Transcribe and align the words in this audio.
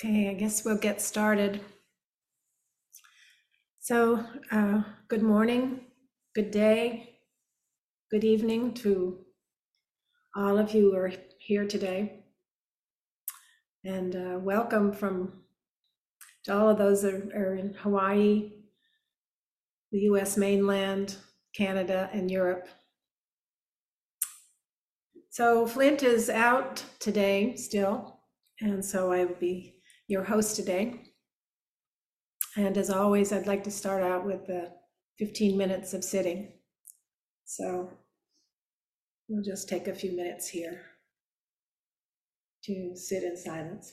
Okay, 0.00 0.28
I 0.28 0.34
guess 0.34 0.64
we'll 0.64 0.76
get 0.76 1.00
started. 1.00 1.60
So, 3.80 4.24
uh, 4.50 4.82
good 5.08 5.22
morning, 5.22 5.86
good 6.34 6.50
day, 6.50 7.20
good 8.10 8.24
evening 8.24 8.74
to 8.74 9.24
all 10.36 10.58
of 10.58 10.74
you 10.74 10.90
who 10.90 10.96
are 10.96 11.12
here 11.38 11.66
today. 11.66 12.24
And 13.84 14.16
uh, 14.16 14.38
welcome 14.38 14.92
from 14.92 15.44
to 16.44 16.54
all 16.54 16.68
of 16.68 16.78
those 16.78 17.02
that 17.02 17.32
are 17.34 17.54
in 17.54 17.74
Hawaii, 17.74 18.52
the 19.92 20.00
US 20.10 20.36
mainland, 20.36 21.16
Canada, 21.54 22.10
and 22.12 22.30
Europe. 22.30 22.68
So, 25.30 25.66
Flint 25.66 26.02
is 26.02 26.30
out 26.30 26.84
today 27.00 27.56
still, 27.56 28.13
and 28.64 28.82
so 28.84 29.12
I 29.12 29.24
will 29.24 29.34
be 29.34 29.76
your 30.08 30.24
host 30.24 30.56
today. 30.56 31.02
And 32.56 32.78
as 32.78 32.88
always, 32.88 33.32
I'd 33.32 33.46
like 33.46 33.62
to 33.64 33.70
start 33.70 34.02
out 34.02 34.24
with 34.24 34.46
the 34.46 34.72
15 35.18 35.56
minutes 35.56 35.92
of 35.92 36.02
sitting. 36.02 36.52
So 37.44 37.90
we'll 39.28 39.42
just 39.42 39.68
take 39.68 39.86
a 39.86 39.94
few 39.94 40.16
minutes 40.16 40.48
here 40.48 40.80
to 42.64 42.96
sit 42.96 43.22
in 43.22 43.36
silence. 43.36 43.92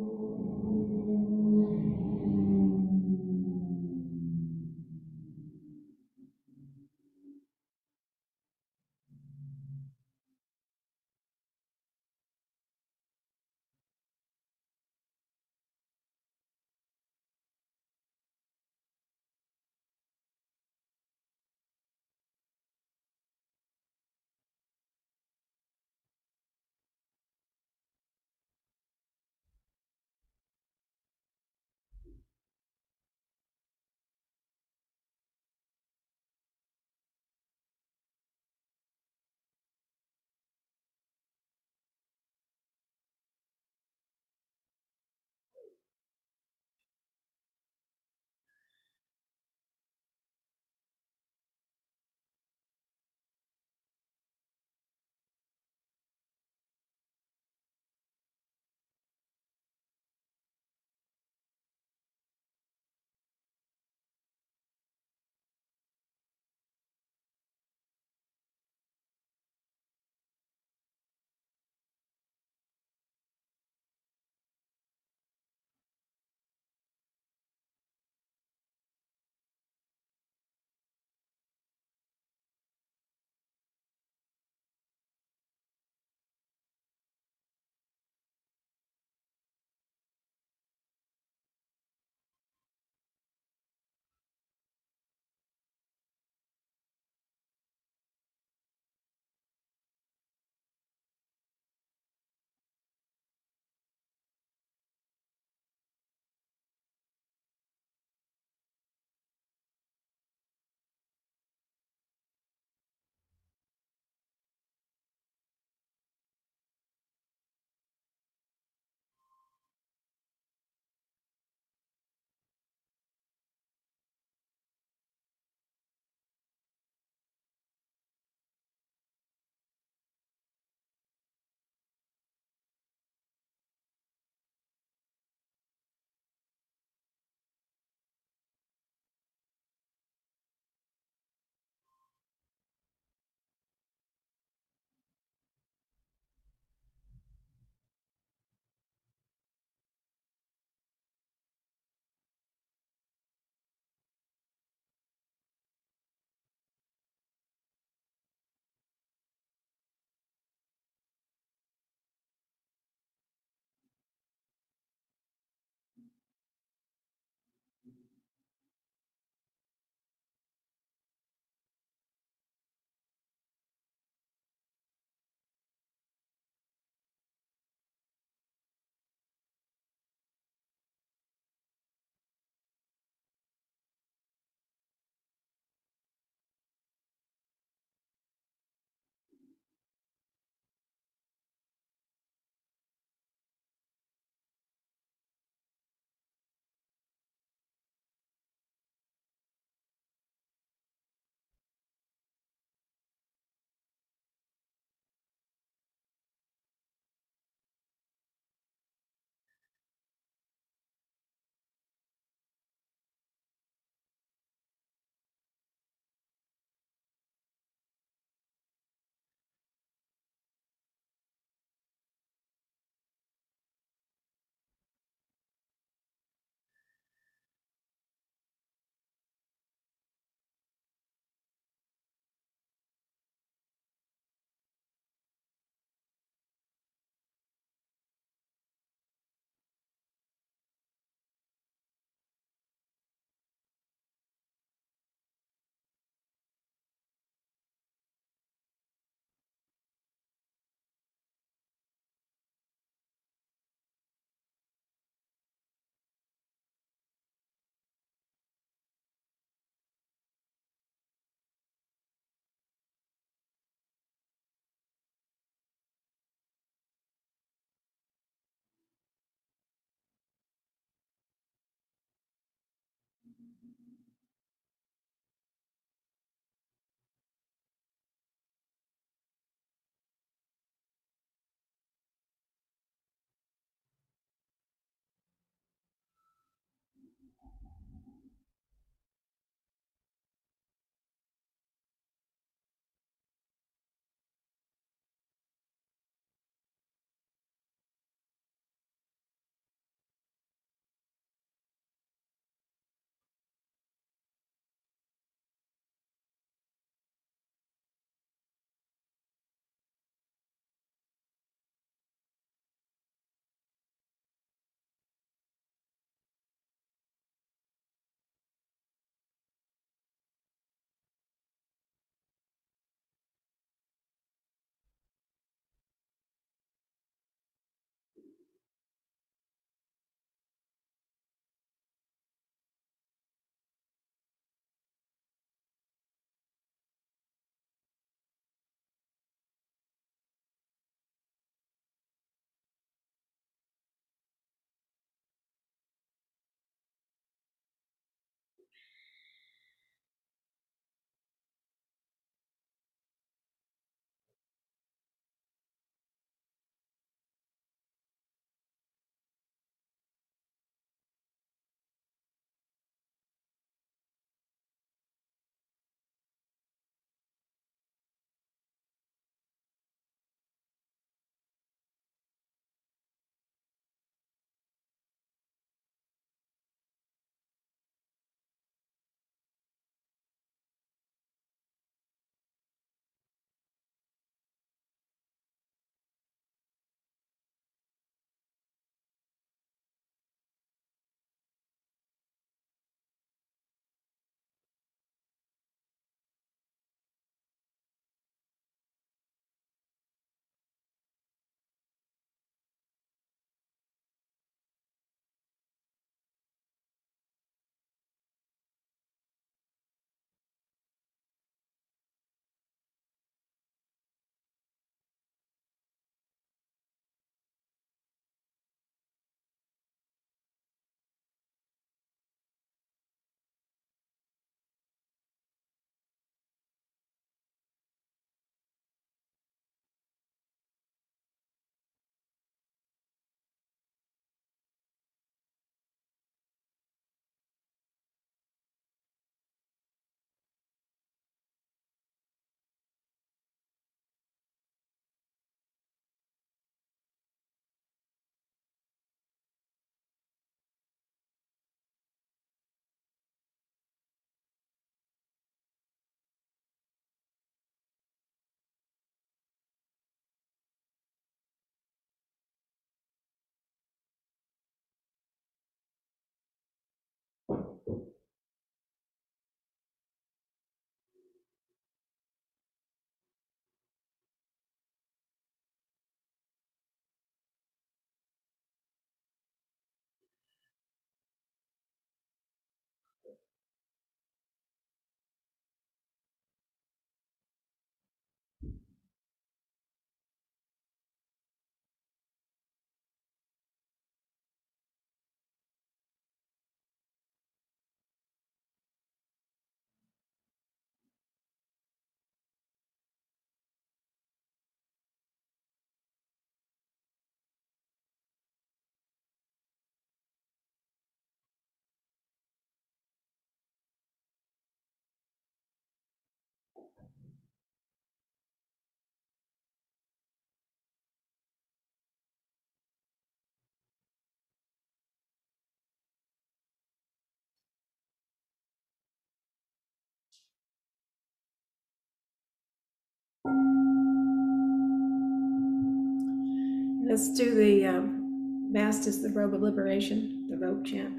Let's 537.11 537.33
do 537.33 537.53
the 537.55 537.85
um, 537.87 538.69
vast 538.71 539.05
is 539.05 539.21
the 539.21 539.29
robe 539.29 539.53
of 539.53 539.61
liberation, 539.61 540.47
the 540.49 540.57
robe 540.57 540.85
chant. 540.85 541.13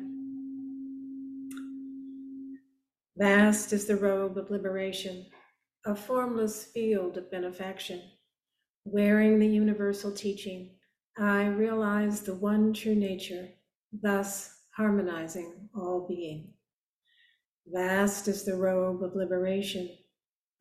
Vast 3.19 3.75
is 3.75 3.85
the 3.85 3.97
robe 3.97 4.39
of 4.39 4.51
liberation, 4.51 5.27
a 5.85 5.95
formless 5.95 6.65
field 6.65 7.19
of 7.19 7.31
benefaction. 7.31 8.01
Wearing 8.87 9.39
the 9.39 9.47
universal 9.47 10.13
teaching, 10.13 10.71
I 11.19 11.45
realize 11.49 12.23
the 12.23 12.37
one 12.37 12.73
true 12.73 12.95
nature, 12.95 13.51
thus 13.93 14.63
harmonizing 14.75 15.69
all 15.75 16.07
being. 16.09 16.55
Vast 17.67 18.29
is 18.29 18.45
the 18.45 18.57
robe 18.57 19.03
of 19.03 19.15
liberation, 19.15 19.91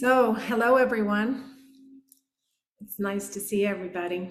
So, 0.00 0.34
hello 0.34 0.76
everyone. 0.76 1.54
It's 2.82 2.98
nice 2.98 3.30
to 3.30 3.40
see 3.40 3.64
everybody. 3.64 4.30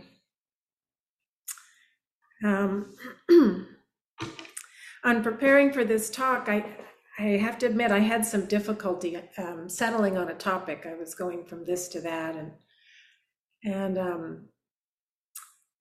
Um, 2.44 2.96
on 5.04 5.24
preparing 5.24 5.74
for 5.74 5.84
this 5.84 6.12
talk, 6.12 6.50
I, 6.50 6.66
I 7.18 7.38
have 7.38 7.58
to 7.60 7.66
admit 7.66 7.92
I 7.92 7.98
had 7.98 8.24
some 8.24 8.46
difficulty 8.46 9.18
um, 9.40 9.68
settling 9.68 10.20
on 10.20 10.30
a 10.30 10.36
topic. 10.36 10.86
I 10.88 10.94
was 10.94 11.16
going 11.16 11.46
from 11.46 11.66
this 11.66 11.88
to 11.90 12.02
that, 12.02 12.36
and 12.36 12.52
and 13.64 13.98
um, 13.98 14.50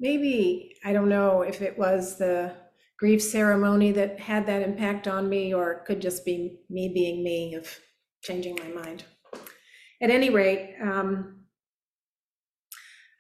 maybe 0.01 0.77
I 0.83 0.95
don't 0.95 1.11
know 1.11 1.43
if 1.43 1.61
it 1.61 1.79
was 1.79 2.17
the 2.17 2.55
grief 2.99 3.23
ceremony 3.23 3.93
that 3.93 4.19
had 4.19 4.47
that 4.47 4.63
impact 4.63 5.07
on 5.07 5.29
me, 5.29 5.53
or 5.53 5.73
it 5.73 5.85
could 5.85 6.01
just 6.01 6.25
be 6.25 6.61
me 6.71 6.89
being 6.89 7.23
me 7.23 7.55
of 7.55 7.69
changing 8.23 8.57
my 8.57 8.83
mind. 8.83 9.05
At 10.05 10.11
any 10.11 10.29
rate, 10.29 10.75
um, 10.83 11.47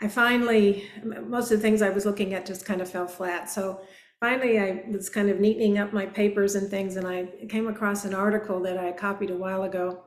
I 0.02 0.08
finally, 0.08 0.86
most 1.02 1.50
of 1.50 1.56
the 1.56 1.62
things 1.62 1.80
I 1.80 1.88
was 1.88 2.04
looking 2.04 2.34
at 2.34 2.44
just 2.44 2.66
kind 2.66 2.82
of 2.82 2.90
fell 2.90 3.06
flat. 3.06 3.48
So 3.48 3.80
finally, 4.20 4.60
I 4.60 4.84
was 4.90 5.08
kind 5.08 5.30
of 5.30 5.38
neatening 5.38 5.78
up 5.82 5.94
my 5.94 6.04
papers 6.04 6.56
and 6.56 6.70
things, 6.70 6.96
and 6.96 7.06
I 7.06 7.46
came 7.48 7.68
across 7.68 8.04
an 8.04 8.12
article 8.12 8.60
that 8.64 8.76
I 8.76 8.92
copied 8.92 9.30
a 9.30 9.36
while 9.36 9.62
ago. 9.62 10.04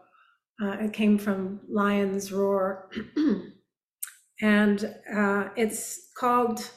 Uh, 0.61 0.77
it 0.81 0.93
came 0.93 1.17
from 1.17 1.61
Lion's 1.67 2.31
Roar, 2.31 2.91
and 4.43 4.93
uh, 5.11 5.49
it's 5.55 6.11
called 6.15 6.69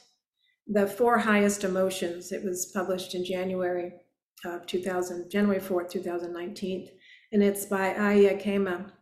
The 0.66 0.87
Four 0.87 1.19
Highest 1.19 1.62
Emotions. 1.62 2.33
It 2.33 2.42
was 2.42 2.73
published 2.73 3.14
in 3.14 3.23
January 3.23 3.92
of 4.47 4.64
2000, 4.64 5.30
January 5.30 5.61
4th, 5.61 5.90
2019, 5.90 6.88
and 7.33 7.42
it's 7.42 7.66
by 7.66 7.95
Aya 7.95 8.38
Khema. 8.38 8.92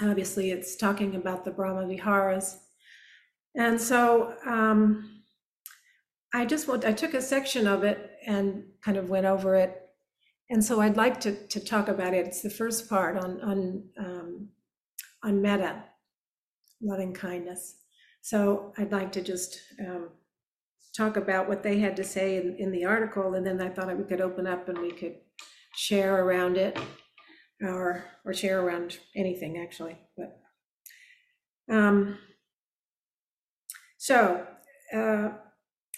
Obviously, 0.00 0.50
it's 0.50 0.76
talking 0.76 1.14
about 1.14 1.44
the 1.44 1.50
Brahma 1.50 1.86
Viharas. 1.86 2.58
And 3.54 3.80
so 3.80 4.34
um, 4.46 5.22
I 6.34 6.44
just 6.46 6.68
want, 6.68 6.84
I 6.84 6.92
took 6.92 7.14
a 7.14 7.22
section 7.22 7.66
of 7.66 7.84
it 7.84 8.10
and 8.26 8.64
kind 8.82 8.96
of 8.96 9.08
went 9.08 9.26
over 9.26 9.54
it. 9.54 9.78
And 10.50 10.64
so 10.64 10.80
I'd 10.80 10.96
like 10.96 11.20
to, 11.20 11.46
to 11.48 11.60
talk 11.60 11.88
about 11.88 12.14
it. 12.14 12.26
It's 12.26 12.42
the 12.42 12.50
first 12.50 12.88
part 12.88 13.16
on, 13.16 13.40
on, 13.40 13.84
um, 13.98 14.48
on 15.22 15.40
metta, 15.40 15.84
loving 16.80 17.12
kindness. 17.12 17.76
So 18.22 18.72
I'd 18.78 18.92
like 18.92 19.12
to 19.12 19.22
just 19.22 19.58
um, 19.80 20.10
talk 20.96 21.16
about 21.16 21.48
what 21.48 21.62
they 21.62 21.78
had 21.78 21.96
to 21.96 22.04
say 22.04 22.36
in, 22.36 22.56
in 22.58 22.70
the 22.70 22.84
article, 22.84 23.34
and 23.34 23.46
then 23.46 23.60
I 23.60 23.68
thought 23.68 23.96
we 23.96 24.04
could 24.04 24.20
open 24.20 24.46
up 24.46 24.68
and 24.68 24.78
we 24.78 24.92
could 24.92 25.16
share 25.74 26.24
around 26.24 26.56
it, 26.56 26.78
or 27.62 28.04
or 28.24 28.34
share 28.34 28.60
around 28.60 28.98
anything 29.14 29.58
actually. 29.58 29.96
But 30.16 30.38
um, 31.70 32.18
so, 33.98 34.46
uh, 34.92 35.30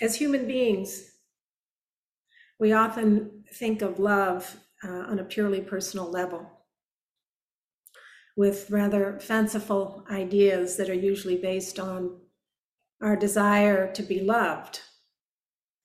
as 0.01 0.17
human 0.17 0.47
beings, 0.47 1.11
we 2.59 2.73
often 2.73 3.45
think 3.55 3.83
of 3.83 3.99
love 3.99 4.57
uh, 4.85 4.89
on 4.89 5.19
a 5.19 5.25
purely 5.25 5.61
personal 5.61 6.11
level 6.11 6.51
with 8.37 8.71
rather 8.71 9.19
fanciful 9.21 10.05
ideas 10.11 10.77
that 10.77 10.91
are 10.91 10.95
usually 10.95 11.37
based 11.37 11.79
on 11.79 12.21
our 13.01 13.17
desire 13.17 13.93
to 13.93 14.03
be 14.03 14.21
loved 14.21 14.81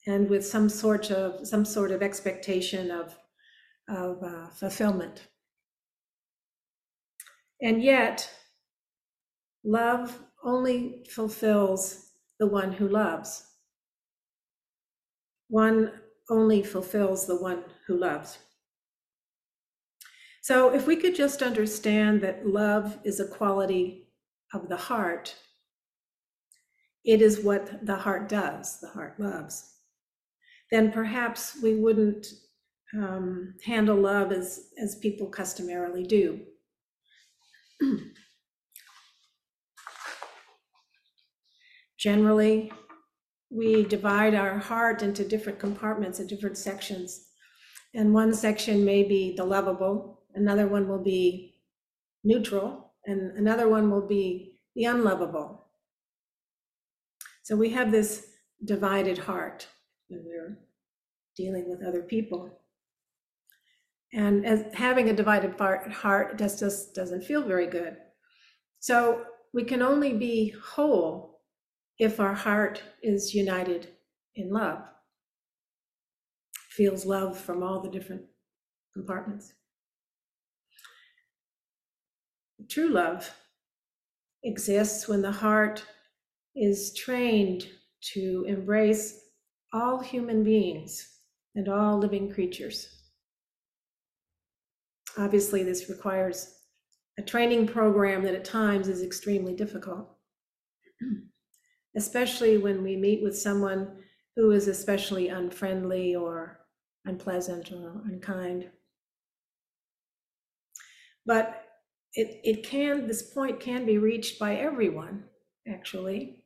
and 0.08 0.30
with 0.30 0.46
some 0.46 0.70
sort 0.70 1.12
of 1.12 1.48
some 1.48 1.66
sort 1.66 1.92
of 1.92 2.02
expectation 2.02 2.92
of 2.92 3.18
of 3.88 4.24
uh, 4.24 4.48
fulfillment 4.50 5.28
and 7.62 7.84
yet 7.84 8.30
love 9.64 10.20
only 10.44 11.06
fulfills 11.10 12.12
the 12.40 12.48
one 12.48 12.72
who 12.72 12.88
loves. 12.88 13.44
One 15.50 15.92
only 16.30 16.64
fulfills 16.64 17.26
the 17.26 17.36
one 17.36 17.64
who 17.88 17.98
loves. 17.98 18.38
So, 20.42 20.74
if 20.74 20.88
we 20.88 20.96
could 20.96 21.16
just 21.16 21.42
understand 21.42 22.22
that 22.22 22.48
love 22.48 22.98
is 23.04 23.20
a 23.20 23.28
quality 23.28 24.08
of 24.54 24.70
the 24.70 24.78
heart, 24.78 25.36
it 27.04 27.22
is 27.22 27.44
what 27.44 27.86
the 27.86 27.96
heart 27.96 28.30
does, 28.30 28.80
the 28.80 28.88
heart 28.88 29.20
loves, 29.20 29.74
then 30.72 30.92
perhaps 30.92 31.58
we 31.62 31.76
wouldn't 31.76 32.28
um, 32.94 33.56
handle 33.66 33.98
love 33.98 34.32
as, 34.32 34.70
as 34.82 34.96
people 34.96 35.28
customarily 35.28 36.04
do. 36.04 36.40
Generally, 41.98 42.72
we 43.50 43.84
divide 43.84 44.36
our 44.36 44.58
heart 44.58 45.02
into 45.02 45.28
different 45.28 45.60
compartments 45.60 46.20
and 46.20 46.30
different 46.30 46.58
sections. 46.58 47.26
And 47.94 48.14
one 48.14 48.34
section 48.34 48.86
may 48.86 49.04
be 49.04 49.36
the 49.36 49.44
lovable, 49.44 50.22
another 50.36 50.68
one 50.68 50.88
will 50.88 51.04
be 51.04 51.56
neutral, 52.24 52.94
and 53.06 53.38
another 53.38 53.68
one 53.68 53.90
will 53.90 54.08
be 54.08 54.60
the 54.76 54.86
unlovable. 54.86 55.66
So 57.44 57.56
we 57.56 57.72
have 57.72 57.92
this 57.92 58.28
divided 58.64 59.18
heart 59.18 59.68
when 60.08 60.24
we're 60.24 60.60
dealing 61.36 61.68
with 61.68 61.84
other 61.84 62.04
people. 62.04 62.59
And 64.14 64.46
as 64.46 64.66
having 64.74 65.10
a 65.10 65.16
divided 65.16 65.56
heart 65.60 66.38
just, 66.38 66.60
just 66.60 66.96
doesn't 66.96 67.24
feel 67.24 67.44
very 67.44 67.68
good. 67.68 67.98
So 68.80 69.26
we 69.54 69.64
can 69.64 69.82
only 69.82 70.14
be 70.14 70.54
whole 70.64 71.42
if 72.00 72.20
our 72.20 72.34
heart 72.34 72.82
is 73.04 73.36
united 73.36 73.90
in 74.36 74.52
love, 74.52 74.82
feels 76.70 77.06
love 77.06 77.38
from 77.38 77.62
all 77.62 77.82
the 77.82 77.90
different 77.90 78.24
compartments. 78.94 79.54
True 82.70 82.90
love 82.90 83.30
exists 84.44 85.08
when 85.08 85.22
the 85.22 85.32
heart 85.32 85.84
is 86.56 86.94
trained 86.94 87.68
to 88.14 88.46
embrace 88.48 89.20
all 89.74 90.00
human 90.00 90.44
beings 90.44 91.20
and 91.56 91.68
all 91.68 91.98
living 91.98 92.32
creatures. 92.32 92.99
Obviously, 95.20 95.62
this 95.62 95.88
requires 95.88 96.56
a 97.20 97.22
training 97.22 97.68
program 97.68 98.24
that 98.24 98.34
at 98.34 98.46
times 98.46 98.88
is 98.88 99.04
extremely 99.04 99.54
difficult. 99.54 100.10
especially 101.96 102.58
when 102.58 102.84
we 102.84 102.96
meet 102.96 103.24
with 103.24 103.38
someone 103.38 103.98
who 104.36 104.52
is 104.52 104.68
especially 104.68 105.30
unfriendly 105.30 106.16
or 106.16 106.60
unpleasant 107.06 107.72
or 107.72 108.02
unkind. 108.06 108.70
But 111.26 111.66
it, 112.14 112.40
it 112.44 112.64
can, 112.64 113.08
this 113.08 113.22
point 113.34 113.60
can 113.60 113.86
be 113.86 113.98
reached 113.98 114.40
by 114.40 114.56
everyone, 114.56 115.26
actually, 115.68 116.44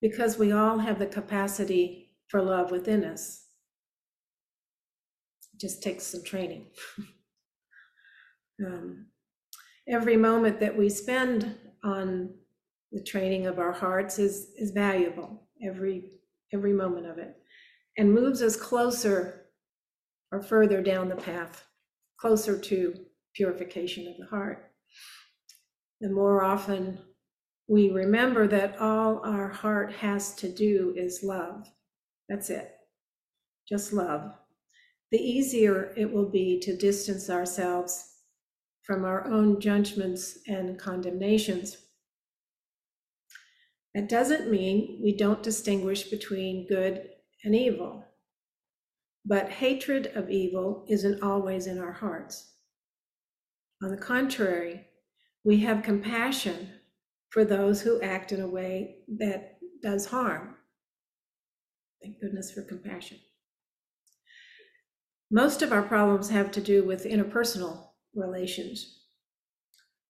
because 0.00 0.38
we 0.38 0.52
all 0.52 0.78
have 0.78 0.98
the 0.98 1.06
capacity 1.06 2.14
for 2.28 2.42
love 2.42 2.70
within 2.70 3.04
us. 3.04 3.44
It 5.54 5.60
just 5.60 5.82
takes 5.82 6.04
some 6.04 6.24
training. 6.24 6.66
Um, 8.64 9.06
every 9.88 10.16
moment 10.16 10.60
that 10.60 10.76
we 10.76 10.88
spend 10.88 11.56
on 11.82 12.34
the 12.92 13.02
training 13.02 13.46
of 13.46 13.58
our 13.58 13.72
hearts 13.72 14.18
is, 14.18 14.52
is 14.56 14.70
valuable, 14.70 15.48
every, 15.64 16.10
every 16.52 16.72
moment 16.72 17.06
of 17.06 17.18
it, 17.18 17.36
and 17.98 18.12
moves 18.12 18.42
us 18.42 18.56
closer 18.56 19.46
or 20.30 20.42
further 20.42 20.82
down 20.82 21.08
the 21.08 21.16
path, 21.16 21.66
closer 22.18 22.58
to 22.58 22.94
purification 23.34 24.06
of 24.06 24.16
the 24.18 24.26
heart. 24.26 24.70
The 26.00 26.10
more 26.10 26.44
often 26.44 26.98
we 27.68 27.90
remember 27.90 28.46
that 28.48 28.78
all 28.78 29.20
our 29.24 29.48
heart 29.48 29.92
has 29.94 30.34
to 30.36 30.48
do 30.48 30.92
is 30.96 31.22
love. 31.22 31.68
That's 32.28 32.50
it. 32.50 32.74
Just 33.68 33.92
love. 33.92 34.32
The 35.10 35.18
easier 35.18 35.94
it 35.96 36.10
will 36.10 36.28
be 36.28 36.58
to 36.60 36.76
distance 36.76 37.30
ourselves 37.30 38.11
from 38.82 39.04
our 39.04 39.26
own 39.26 39.60
judgments 39.60 40.38
and 40.46 40.78
condemnations. 40.78 41.76
That 43.94 44.08
doesn't 44.08 44.50
mean 44.50 45.00
we 45.02 45.16
don't 45.16 45.42
distinguish 45.42 46.04
between 46.04 46.66
good 46.66 47.08
and 47.44 47.54
evil, 47.54 48.04
but 49.24 49.50
hatred 49.50 50.12
of 50.14 50.30
evil 50.30 50.84
isn't 50.88 51.22
always 51.22 51.66
in 51.66 51.78
our 51.78 51.92
hearts. 51.92 52.54
On 53.82 53.90
the 53.90 53.96
contrary, 53.96 54.86
we 55.44 55.60
have 55.60 55.82
compassion 55.82 56.70
for 57.30 57.44
those 57.44 57.82
who 57.82 58.00
act 58.00 58.32
in 58.32 58.40
a 58.40 58.48
way 58.48 58.96
that 59.18 59.58
does 59.82 60.06
harm. 60.06 60.56
Thank 62.02 62.20
goodness 62.20 62.52
for 62.52 62.62
compassion. 62.62 63.18
Most 65.30 65.62
of 65.62 65.72
our 65.72 65.82
problems 65.82 66.30
have 66.30 66.50
to 66.52 66.60
do 66.60 66.84
with 66.84 67.04
interpersonal 67.04 67.91
relations. 68.14 69.00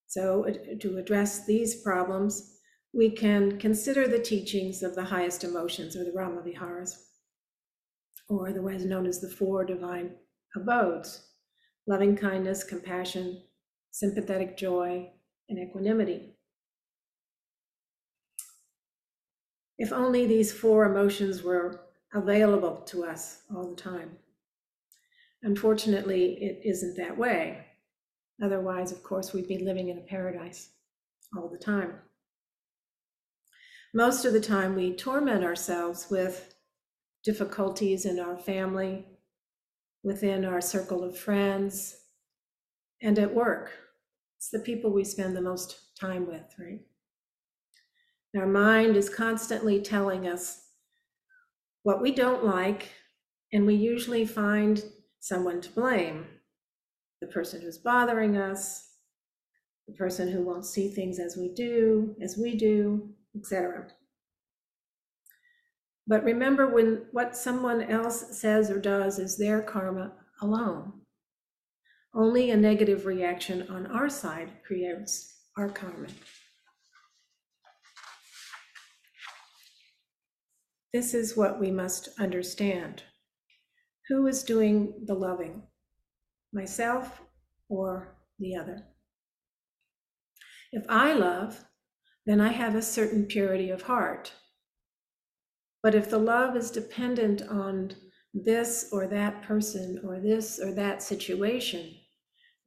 So, 0.07 0.47
to 0.81 0.99
address 0.99 1.47
these 1.47 1.83
problems, 1.83 2.59
we 2.93 3.11
can 3.11 3.59
consider 3.59 4.07
the 4.07 4.19
teachings 4.19 4.83
of 4.83 4.95
the 4.95 5.05
highest 5.05 5.45
emotions, 5.45 5.97
or 5.97 6.05
the 6.05 6.13
Brahma 6.13 6.43
Viharas, 6.43 7.07
or 8.29 8.49
otherwise 8.49 8.85
known 8.85 9.07
as 9.07 9.21
the 9.21 9.31
four 9.31 9.65
divine 9.65 10.17
abodes 10.55 11.29
loving 11.87 12.17
kindness, 12.17 12.63
compassion, 12.63 13.43
sympathetic 13.91 14.57
joy, 14.57 15.11
and 15.49 15.59
equanimity. 15.59 16.37
If 19.79 19.93
only 19.93 20.27
these 20.27 20.53
four 20.53 20.85
emotions 20.85 21.43
were 21.43 21.81
available 22.15 22.83
to 22.87 23.05
us 23.05 23.43
all 23.55 23.71
the 23.71 23.81
time. 23.81 24.17
Unfortunately, 25.43 26.35
it 26.35 26.61
isn't 26.65 26.97
that 26.99 27.19
way. 27.19 27.67
Otherwise, 28.41 28.93
of 28.93 29.03
course, 29.03 29.33
we'd 29.33 29.49
be 29.49 29.59
living 29.59 29.89
in 29.89 29.99
a 29.99 30.03
paradise 30.03 30.71
all 31.37 31.49
the 31.49 31.59
time. 31.59 31.95
Most 33.95 34.25
of 34.25 34.33
the 34.33 34.41
time, 34.41 34.75
we 34.75 34.95
torment 34.95 35.45
ourselves 35.45 36.07
with 36.11 36.55
difficulties 37.25 38.07
in 38.07 38.19
our 38.19 38.37
family, 38.39 39.07
within 40.03 40.45
our 40.45 40.61
circle 40.61 41.05
of 41.05 41.19
friends, 41.19 41.97
and 43.03 43.19
at 43.19 43.35
work. 43.35 43.73
It's 44.39 44.49
the 44.49 44.61
people 44.61 44.91
we 44.91 45.05
spend 45.05 45.37
the 45.37 45.43
most 45.43 45.99
time 46.01 46.27
with, 46.27 46.55
right? 46.59 46.81
Our 48.37 48.47
mind 48.47 48.97
is 48.97 49.11
constantly 49.11 49.81
telling 49.81 50.27
us 50.27 50.69
what 51.83 52.01
we 52.01 52.13
don't 52.13 52.45
like, 52.45 52.91
and 53.53 53.67
we 53.67 53.75
usually 53.75 54.25
find 54.25 54.83
someone 55.21 55.61
to 55.61 55.71
blame 55.71 56.27
the 57.23 57.29
person 57.29 57.63
who's 57.63 57.79
bothering 57.79 58.37
us, 58.37 58.89
the 59.87 59.95
person 59.95 60.29
who 60.29 60.43
won't 60.43 60.67
see 60.67 60.89
things 60.89 61.21
as 61.21 61.37
we 61.37 61.55
do, 61.55 62.17
as 62.21 62.37
we 62.37 62.57
do, 62.57 63.11
etc. 63.37 63.87
But 66.05 66.25
remember 66.25 66.67
when 66.67 67.07
what 67.13 67.37
someone 67.37 67.81
else 67.81 68.41
says 68.41 68.71
or 68.71 68.81
does 68.81 69.21
is 69.21 69.39
their 69.39 69.63
karma 69.63 70.15
alone. 70.41 70.93
Only 72.13 72.51
a 72.51 72.57
negative 72.57 73.07
reaction 73.07 73.69
on 73.71 73.87
our 73.87 74.09
side 74.09 74.51
creates 74.67 75.33
our 75.57 75.69
karma. 75.69 76.09
This 80.93 81.15
is 81.15 81.37
what 81.37 81.61
we 81.61 81.71
must 81.71 82.09
understand. 82.19 83.05
Who 84.09 84.27
is 84.27 84.43
doing 84.43 85.05
the 85.07 85.15
loving? 85.15 85.63
Myself 86.53 87.23
or 87.69 88.17
the 88.39 88.57
other? 88.57 88.85
If 90.73 90.85
I 90.89 91.13
love, 91.13 91.65
then 92.27 92.41
I 92.41 92.53
have 92.53 92.75
a 92.75 92.83
certain 92.83 93.27
purity 93.27 93.71
of 93.71 93.83
heart. 93.83 94.33
But 95.83 95.95
if 95.95 96.09
the 96.09 96.19
love 96.19 96.57
is 96.57 96.71
dependent 96.71 97.43
on 97.43 97.95
this 98.33 98.89
or 98.93 99.07
that 99.09 99.43
person 99.43 100.01
or 100.05 100.21
this 100.21 100.61
or 100.61 100.73
that 100.73 101.03
situation, 101.03 101.95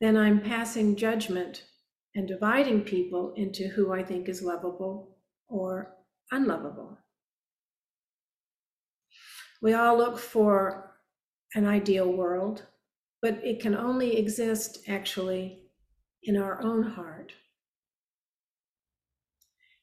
then 0.01 0.17
I'm 0.17 0.41
passing 0.41 0.95
judgment 0.95 1.63
and 2.15 2.27
dividing 2.27 2.81
people 2.81 3.33
into 3.35 3.67
who 3.69 3.93
I 3.93 4.03
think 4.03 4.29
is 4.29 4.41
lovable 4.41 5.17
or 5.47 5.95
unlovable. 6.31 6.97
We 9.61 9.73
all 9.73 9.97
look 9.97 10.19
for 10.19 10.91
an 11.55 11.65
ideal 11.65 12.11
world, 12.11 12.63
but 13.25 13.43
it 13.43 13.59
can 13.59 13.73
only 13.73 14.17
exist 14.17 14.87
actually 14.87 15.63
in 16.21 16.37
our 16.37 16.61
own 16.61 16.83
heart. 16.83 17.33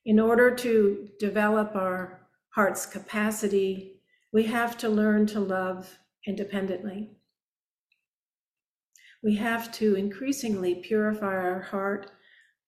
In 0.04 0.20
order 0.20 0.54
to 0.54 1.08
develop 1.18 1.74
our 1.74 2.28
heart's 2.50 2.86
capacity, 2.86 4.00
we 4.32 4.44
have 4.44 4.78
to 4.78 4.88
learn 4.88 5.26
to 5.26 5.40
love 5.40 5.98
independently. 6.24 7.16
We 9.24 9.34
have 9.34 9.72
to 9.72 9.96
increasingly 9.96 10.76
purify 10.76 11.34
our 11.34 11.62
heart, 11.62 12.12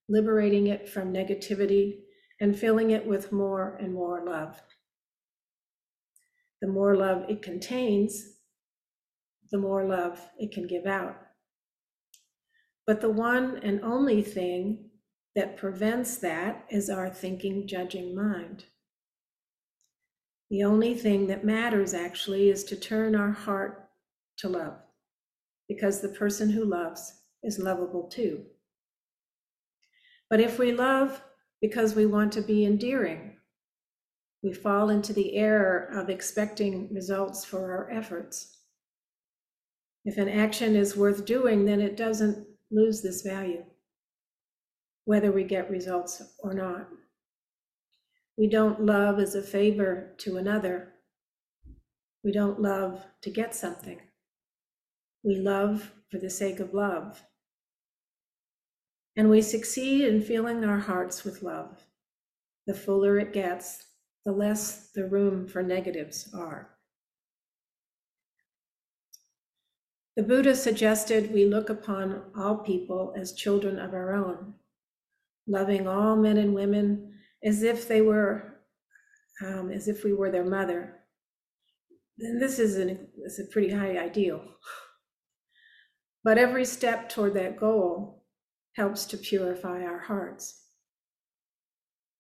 liberating 0.09 0.67
it 0.67 0.89
from 0.89 1.15
negativity 1.15 2.01
and 2.41 2.59
filling 2.59 2.91
it 2.91 3.07
with 3.07 3.31
more 3.31 3.79
and 3.81 3.95
more 3.95 4.25
love. 4.27 4.61
The 6.61 6.67
more 6.67 6.97
love 6.97 7.27
it 7.29 7.43
contains, 7.43 8.34
the 9.55 9.61
more 9.61 9.85
love 9.85 10.21
it 10.37 10.51
can 10.51 10.67
give 10.67 10.85
out. 10.85 11.17
But 12.89 13.01
the 13.01 13.09
one 13.09 13.61
and 13.63 13.81
only 13.85 14.21
thing 14.21 14.91
that 15.37 15.57
prevents 15.57 16.17
that 16.17 16.65
is 16.71 16.91
our 16.91 17.09
thinking, 17.09 17.69
judging 17.69 18.17
mind. 18.17 18.65
The 20.51 20.65
only 20.65 20.97
thing 20.97 21.29
that 21.29 21.45
matters 21.45 21.95
actually 21.95 22.51
is 22.51 22.65
to 22.65 22.75
turn 22.75 23.15
our 23.15 23.31
heart 23.31 23.91
to 24.39 24.49
love, 24.49 24.75
because 25.69 26.01
the 26.01 26.09
person 26.09 26.51
who 26.51 26.65
loves 26.65 27.21
is 27.45 27.61
lovable 27.61 28.09
too. 28.09 28.43
But 30.29 30.41
if 30.41 30.59
we 30.59 30.73
love 30.73 31.23
because 31.61 31.95
we 31.95 32.07
want 32.07 32.33
to 32.33 32.41
be 32.41 32.65
endearing, 32.65 33.37
we 34.43 34.53
fall 34.53 34.91
into 34.91 35.13
the 35.13 35.37
error 35.37 35.91
of 35.95 36.11
expecting 36.11 36.93
results 36.93 37.45
for 37.45 37.71
our 37.71 37.89
efforts. 37.93 38.54
If 40.05 40.19
an 40.19 40.29
action 40.29 40.77
is 40.77 40.97
worth 40.97 41.25
doing, 41.25 41.65
then 41.65 41.81
it 41.81 41.97
doesn't 41.97 42.47
lose 42.71 43.01
this 43.01 43.23
value, 43.23 43.65
whether 45.05 45.33
we 45.33 45.45
get 45.45 45.71
results 45.71 46.23
or 46.41 46.53
not. 46.53 46.89
We 48.37 48.49
don't 48.49 48.85
love 48.85 49.19
as 49.19 49.35
a 49.35 49.43
favor 49.43 50.15
to 50.19 50.37
another. 50.37 50.93
We 52.23 52.33
don't 52.33 52.61
love 52.61 53.05
to 53.23 53.31
get 53.31 53.55
something. 53.55 54.01
We 55.23 55.37
love 55.37 55.93
for 56.11 56.19
the 56.19 56.31
sake 56.31 56.61
of 56.61 56.75
love. 56.75 57.23
And 59.17 59.31
we 59.31 59.41
succeed 59.41 60.05
in 60.05 60.21
filling 60.21 60.65
our 60.65 60.81
hearts 60.81 61.25
with 61.25 61.43
love. 61.43 61.87
The 62.67 62.75
fuller 62.75 63.19
it 63.19 63.33
gets, 63.33 63.85
the 64.25 64.33
less 64.33 64.91
the 64.91 65.07
room 65.07 65.47
for 65.47 65.63
negatives 65.63 66.29
are. 66.35 66.74
The 70.17 70.23
Buddha 70.23 70.55
suggested 70.55 71.33
we 71.33 71.45
look 71.45 71.71
upon 71.71 72.23
all 72.37 72.59
people 72.59 73.13
as 73.17 73.33
children 73.33 73.81
of 73.81 73.93
our 73.95 74.13
own, 74.13 74.55
loving 75.49 75.89
all 75.89 76.15
men 76.15 76.37
and 76.37 76.55
women 76.55 77.15
as 77.43 77.65
if 77.65 77.89
they 77.89 78.01
were, 78.01 78.61
um, 79.45 79.71
as 79.71 79.89
if 79.89 80.05
we 80.05 80.13
were 80.13 80.31
their 80.31 80.45
mother. 80.45 81.01
And 82.21 82.41
this 82.41 82.61
is, 82.61 82.77
an, 82.77 83.09
is 83.25 83.41
a 83.41 83.53
pretty 83.53 83.75
high 83.75 83.99
ideal. 83.99 84.41
But 86.23 86.39
every 86.39 86.65
step 86.65 87.09
toward 87.09 87.35
that 87.35 87.59
goal 87.59 88.25
helps 88.77 89.07
to 89.07 89.17
purify 89.17 89.83
our 89.83 89.99
hearts. 89.99 90.63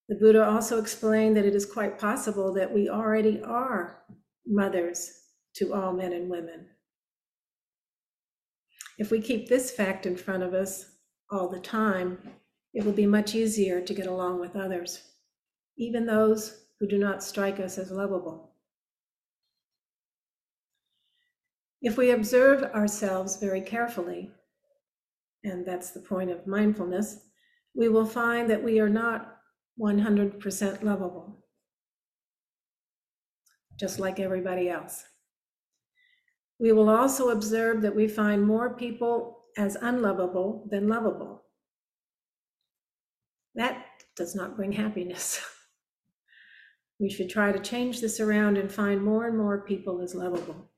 The 0.08 0.16
Buddha 0.16 0.44
also 0.44 0.80
explained 0.80 1.36
that 1.36 1.46
it 1.46 1.54
is 1.54 1.64
quite 1.64 1.98
possible 1.98 2.52
that 2.54 2.74
we 2.74 2.88
already 2.88 3.40
are 3.42 4.02
mothers 4.46 5.10
to 5.54 5.72
all 5.72 5.92
men 5.92 6.12
and 6.12 6.28
women. 6.28 6.66
If 8.98 9.10
we 9.10 9.20
keep 9.20 9.48
this 9.48 9.70
fact 9.70 10.06
in 10.06 10.16
front 10.16 10.42
of 10.42 10.54
us, 10.54 10.92
all 11.30 11.48
the 11.48 11.60
time, 11.60 12.18
it 12.74 12.84
will 12.84 12.92
be 12.92 13.06
much 13.06 13.34
easier 13.34 13.80
to 13.80 13.94
get 13.94 14.06
along 14.06 14.40
with 14.40 14.56
others, 14.56 15.02
even 15.76 16.06
those 16.06 16.66
who 16.78 16.86
do 16.86 16.98
not 16.98 17.22
strike 17.22 17.58
us 17.60 17.78
as 17.78 17.90
lovable. 17.90 18.52
If 21.82 21.96
we 21.96 22.12
observe 22.12 22.62
ourselves 22.62 23.36
very 23.36 23.60
carefully, 23.60 24.30
and 25.42 25.66
that's 25.66 25.90
the 25.90 26.00
point 26.00 26.30
of 26.30 26.46
mindfulness, 26.46 27.18
we 27.74 27.88
will 27.88 28.06
find 28.06 28.48
that 28.48 28.62
we 28.62 28.80
are 28.80 28.88
not 28.88 29.36
100% 29.78 30.82
lovable, 30.82 31.44
just 33.78 33.98
like 33.98 34.20
everybody 34.20 34.70
else. 34.70 35.04
We 36.64 36.72
will 36.72 36.88
also 36.88 37.28
observe 37.28 37.82
that 37.82 37.94
we 37.94 38.08
find 38.08 38.42
more 38.42 38.74
people 38.74 39.44
as 39.58 39.76
unlovable 39.76 40.66
than 40.70 40.88
lovable. 40.88 41.42
That 43.54 43.84
does 44.16 44.34
not 44.34 44.56
bring 44.56 44.72
happiness. 44.72 45.42
We 47.00 47.10
should 47.10 47.28
try 47.28 47.50
to 47.52 47.58
change 47.58 48.00
this 48.00 48.20
around 48.20 48.56
and 48.56 48.72
find 48.72 49.02
more 49.02 49.26
and 49.26 49.36
more 49.36 49.66
people 49.66 50.00
as 50.00 50.14
lovable. 50.14 50.70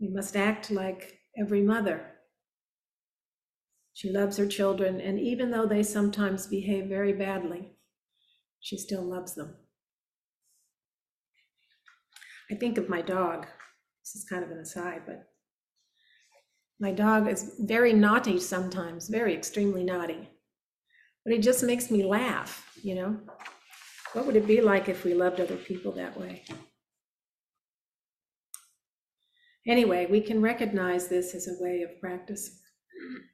We 0.00 0.08
must 0.08 0.34
act 0.34 0.70
like 0.70 1.20
every 1.38 1.62
mother. 1.62 2.00
She 3.92 4.10
loves 4.10 4.38
her 4.38 4.46
children, 4.46 4.98
and 4.98 5.20
even 5.20 5.50
though 5.50 5.66
they 5.66 5.82
sometimes 5.82 6.46
behave 6.46 6.86
very 6.86 7.12
badly, 7.12 7.76
she 8.58 8.78
still 8.78 9.02
loves 9.02 9.34
them. 9.34 9.54
I 12.50 12.54
think 12.54 12.78
of 12.78 12.88
my 12.88 13.02
dog. 13.02 13.46
This 14.06 14.22
is 14.22 14.28
kind 14.28 14.44
of 14.44 14.52
an 14.52 14.58
aside, 14.58 15.02
but 15.04 15.26
my 16.78 16.92
dog 16.92 17.26
is 17.26 17.56
very 17.58 17.92
naughty 17.92 18.38
sometimes, 18.38 19.08
very 19.08 19.34
extremely 19.34 19.82
naughty. 19.82 20.28
But 21.24 21.34
he 21.34 21.40
just 21.40 21.64
makes 21.64 21.90
me 21.90 22.04
laugh, 22.04 22.70
you 22.84 22.94
know? 22.94 23.18
What 24.12 24.24
would 24.24 24.36
it 24.36 24.46
be 24.46 24.60
like 24.60 24.88
if 24.88 25.02
we 25.02 25.12
loved 25.12 25.40
other 25.40 25.56
people 25.56 25.90
that 25.92 26.16
way? 26.16 26.44
Anyway, 29.66 30.06
we 30.08 30.20
can 30.20 30.40
recognize 30.40 31.08
this 31.08 31.34
as 31.34 31.48
a 31.48 31.60
way 31.60 31.82
of 31.82 32.00
practice. 32.00 32.60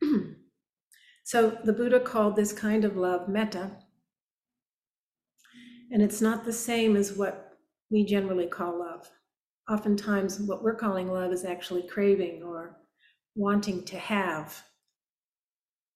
so 1.22 1.50
the 1.64 1.74
Buddha 1.74 2.00
called 2.00 2.34
this 2.34 2.54
kind 2.54 2.86
of 2.86 2.96
love 2.96 3.28
metta. 3.28 3.72
And 5.90 6.00
it's 6.00 6.22
not 6.22 6.46
the 6.46 6.52
same 6.54 6.96
as 6.96 7.12
what 7.12 7.58
we 7.90 8.06
generally 8.06 8.46
call 8.46 8.78
love. 8.78 9.10
Oftentimes, 9.70 10.40
what 10.40 10.62
we're 10.62 10.74
calling 10.74 11.08
love 11.08 11.32
is 11.32 11.44
actually 11.44 11.82
craving 11.82 12.42
or 12.42 12.76
wanting 13.34 13.84
to 13.84 13.98
have. 13.98 14.62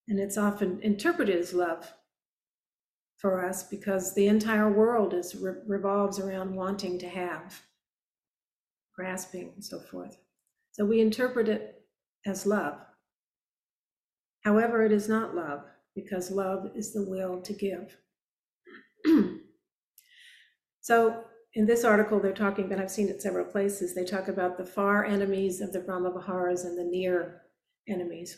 And 0.09 0.21
it's 0.21 0.39
often 0.39 0.81
interpreted 0.83 1.37
as 1.37 1.53
love 1.53 1.93
for 3.17 3.45
us 3.45 3.65
because 3.65 4.15
the 4.15 4.29
entire 4.29 4.71
world 4.71 5.15
is 5.15 5.35
re- 5.35 5.55
revolves 5.67 6.19
around 6.19 6.55
wanting 6.55 6.99
to 7.01 7.09
have, 7.09 7.61
grasping, 8.95 9.53
and 9.55 9.65
so 9.65 9.81
forth. 9.81 10.17
So 10.73 10.85
we 10.85 11.01
interpret 11.01 11.49
it 11.49 11.83
as 12.25 12.47
love. 12.47 12.79
However, 14.45 14.85
it 14.85 14.93
is 14.93 15.09
not 15.09 15.35
love 15.35 15.65
because 15.95 16.31
love 16.31 16.71
is 16.77 16.93
the 16.93 17.03
will 17.03 17.41
to 17.41 17.53
give. 17.53 17.97
so 20.81 21.25
in 21.55 21.67
this 21.67 21.85
article, 21.85 22.21
they're 22.21 22.33
talking, 22.33 22.69
but 22.69 22.79
I've 22.79 22.91
seen 22.91 23.09
it 23.09 23.23
several 23.23 23.45
places, 23.45 23.95
they 23.95 24.05
talk 24.05 24.29
about 24.29 24.59
the 24.59 24.65
far 24.65 25.05
enemies 25.05 25.61
of 25.61 25.73
the 25.73 25.81
Brahma 25.81 26.13
Viharas 26.13 26.65
and 26.65 26.79
the 26.79 26.85
near 26.85 27.43
enemies. 27.89 28.37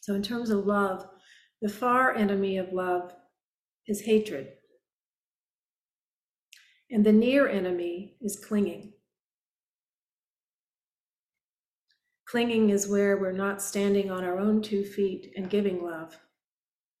So, 0.00 0.14
in 0.14 0.22
terms 0.22 0.50
of 0.50 0.66
love, 0.66 1.06
the 1.60 1.68
far 1.68 2.14
enemy 2.14 2.56
of 2.56 2.72
love 2.72 3.12
is 3.88 4.02
hatred, 4.02 4.52
and 6.90 7.04
the 7.04 7.12
near 7.12 7.48
enemy 7.48 8.16
is 8.20 8.38
clinging. 8.38 8.92
Clinging 12.28 12.70
is 12.70 12.86
where 12.86 13.16
we're 13.16 13.32
not 13.32 13.62
standing 13.62 14.10
on 14.10 14.22
our 14.22 14.38
own 14.38 14.62
two 14.62 14.84
feet 14.84 15.32
and 15.36 15.50
giving 15.50 15.82
love. 15.82 16.18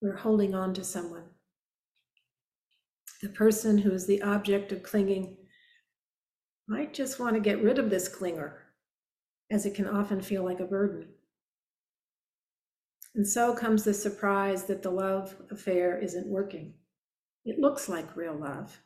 We're 0.00 0.16
holding 0.16 0.54
on 0.54 0.74
to 0.74 0.82
someone. 0.82 1.24
The 3.20 3.28
person 3.30 3.78
who 3.78 3.92
is 3.92 4.06
the 4.06 4.22
object 4.22 4.70
of 4.70 4.84
clinging 4.84 5.36
might 6.68 6.94
just 6.94 7.18
want 7.18 7.34
to 7.34 7.40
get 7.40 7.62
rid 7.62 7.78
of 7.78 7.90
this 7.90 8.08
clinger, 8.08 8.52
as 9.50 9.66
it 9.66 9.74
can 9.74 9.88
often 9.88 10.22
feel 10.22 10.44
like 10.44 10.60
a 10.60 10.64
burden. 10.64 11.08
And 13.16 13.26
so 13.26 13.54
comes 13.54 13.82
the 13.82 13.94
surprise 13.94 14.64
that 14.64 14.82
the 14.82 14.90
love 14.90 15.34
affair 15.50 15.98
isn't 15.98 16.28
working. 16.28 16.74
It 17.44 17.58
looks 17.58 17.88
like 17.88 18.16
real 18.16 18.36
love, 18.36 18.80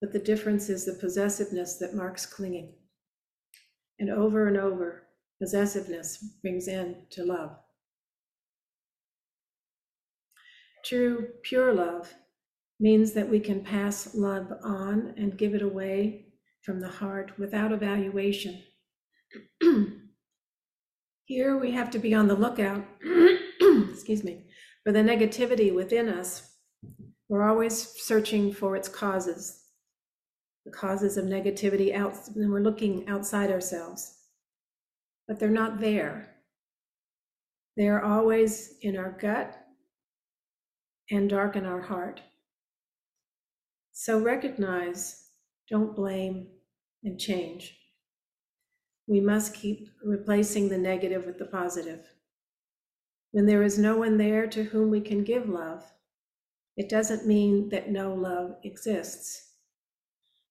but 0.00 0.12
the 0.12 0.18
difference 0.18 0.68
is 0.68 0.84
the 0.84 0.94
possessiveness 0.94 1.76
that 1.78 1.94
marks 1.94 2.26
clinging. 2.26 2.74
And 4.00 4.10
over 4.10 4.48
and 4.48 4.56
over, 4.56 5.04
possessiveness 5.40 6.24
brings 6.42 6.66
end 6.66 6.96
to 7.10 7.24
love. 7.24 7.56
True, 10.84 11.28
pure 11.42 11.72
love 11.72 12.12
means 12.84 13.14
that 13.14 13.30
we 13.30 13.40
can 13.40 13.64
pass 13.64 14.14
love 14.14 14.52
on 14.62 15.14
and 15.16 15.38
give 15.38 15.54
it 15.54 15.62
away 15.62 16.26
from 16.60 16.80
the 16.80 16.88
heart 16.88 17.32
without 17.38 17.72
evaluation. 17.72 18.62
Here 21.24 21.56
we 21.56 21.70
have 21.70 21.90
to 21.92 21.98
be 21.98 22.12
on 22.12 22.28
the 22.28 22.34
lookout, 22.34 22.84
excuse 23.90 24.22
me, 24.22 24.48
for 24.84 24.92
the 24.92 24.98
negativity 24.98 25.74
within 25.74 26.10
us. 26.10 26.56
We're 27.30 27.48
always 27.48 27.74
searching 28.02 28.52
for 28.52 28.76
its 28.76 28.90
causes, 28.90 29.62
the 30.66 30.70
causes 30.70 31.16
of 31.16 31.24
negativity 31.24 31.94
out, 31.94 32.18
and 32.36 32.52
we're 32.52 32.60
looking 32.60 33.08
outside 33.08 33.50
ourselves. 33.50 34.14
But 35.26 35.38
they're 35.38 35.48
not 35.48 35.80
there. 35.80 36.34
They 37.78 37.88
are 37.88 38.04
always 38.04 38.74
in 38.82 38.98
our 38.98 39.16
gut 39.18 39.56
and 41.10 41.30
dark 41.30 41.56
in 41.56 41.64
our 41.64 41.80
heart. 41.80 42.20
So 43.96 44.18
recognize, 44.18 45.30
don't 45.70 45.94
blame, 45.94 46.48
and 47.04 47.18
change. 47.18 47.78
We 49.06 49.20
must 49.20 49.54
keep 49.54 49.88
replacing 50.02 50.68
the 50.68 50.78
negative 50.78 51.24
with 51.24 51.38
the 51.38 51.44
positive. 51.44 52.04
When 53.30 53.46
there 53.46 53.62
is 53.62 53.78
no 53.78 53.96
one 53.96 54.18
there 54.18 54.48
to 54.48 54.64
whom 54.64 54.90
we 54.90 55.00
can 55.00 55.22
give 55.22 55.48
love, 55.48 55.84
it 56.76 56.88
doesn't 56.88 57.24
mean 57.24 57.68
that 57.68 57.88
no 57.88 58.12
love 58.12 58.56
exists. 58.64 59.52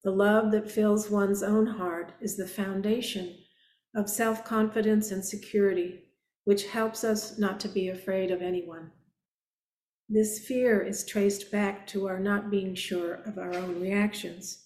The 0.05 0.11
love 0.11 0.51
that 0.51 0.71
fills 0.71 1.09
one's 1.09 1.43
own 1.43 1.67
heart 1.67 2.13
is 2.21 2.37
the 2.37 2.47
foundation 2.47 3.35
of 3.93 4.09
self 4.09 4.45
confidence 4.45 5.11
and 5.11 5.23
security, 5.23 6.05
which 6.45 6.67
helps 6.67 7.03
us 7.03 7.37
not 7.37 7.59
to 7.59 7.67
be 7.67 7.89
afraid 7.89 8.31
of 8.31 8.41
anyone. 8.41 8.91
This 10.09 10.39
fear 10.39 10.81
is 10.81 11.05
traced 11.05 11.51
back 11.51 11.87
to 11.87 12.07
our 12.07 12.19
not 12.19 12.51
being 12.51 12.75
sure 12.75 13.15
of 13.25 13.37
our 13.37 13.55
own 13.55 13.81
reactions. 13.81 14.63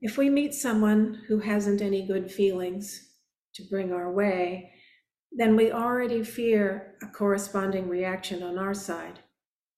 If 0.00 0.16
we 0.16 0.30
meet 0.30 0.54
someone 0.54 1.22
who 1.26 1.40
hasn't 1.40 1.82
any 1.82 2.06
good 2.06 2.30
feelings 2.30 3.10
to 3.54 3.64
bring 3.68 3.92
our 3.92 4.12
way, 4.12 4.72
then 5.32 5.56
we 5.56 5.72
already 5.72 6.22
fear 6.22 6.94
a 7.02 7.06
corresponding 7.06 7.88
reaction 7.88 8.42
on 8.42 8.58
our 8.58 8.74
side. 8.74 9.18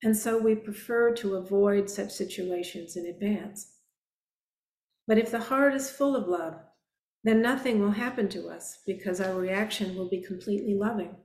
And 0.03 0.17
so 0.17 0.39
we 0.39 0.55
prefer 0.55 1.15
to 1.15 1.37
avoid 1.37 1.89
such 1.91 2.11
situations 2.11 2.97
in 2.97 3.07
advance. 3.07 3.77
But 5.07 5.19
if 5.19 5.31
the 5.31 5.41
heart 5.41 5.75
is 5.75 5.91
full 5.91 6.15
of 6.15 6.29
love, 6.29 6.55
then 7.25 7.43
nothing 7.43 7.81
will 7.81 7.91
happen 7.91 8.29
to 8.29 8.49
us 8.49 8.79
because 8.87 9.21
our 9.21 9.35
reaction 9.35 9.97
will 9.97 10.09
be 10.09 10.23
completely 10.23 10.75
loving. 10.75 11.17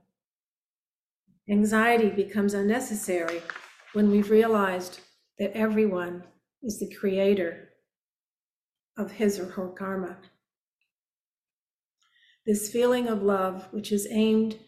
Anxiety 1.48 2.10
becomes 2.10 2.54
unnecessary 2.54 3.40
when 3.92 4.10
we've 4.10 4.30
realized 4.30 4.98
that 5.38 5.56
everyone 5.56 6.24
is 6.60 6.80
the 6.80 6.92
creator 6.92 7.68
of 8.98 9.12
his 9.12 9.38
or 9.38 9.46
her 9.46 9.68
karma. 9.68 10.16
This 12.46 12.72
feeling 12.72 13.06
of 13.06 13.22
love, 13.22 13.68
which 13.70 13.92
is 13.92 14.08
aimed 14.10 14.58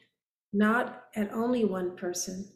not 0.53 1.07
at 1.17 1.33
only 1.33 1.65
one 1.65 1.97
person, 1.97 2.49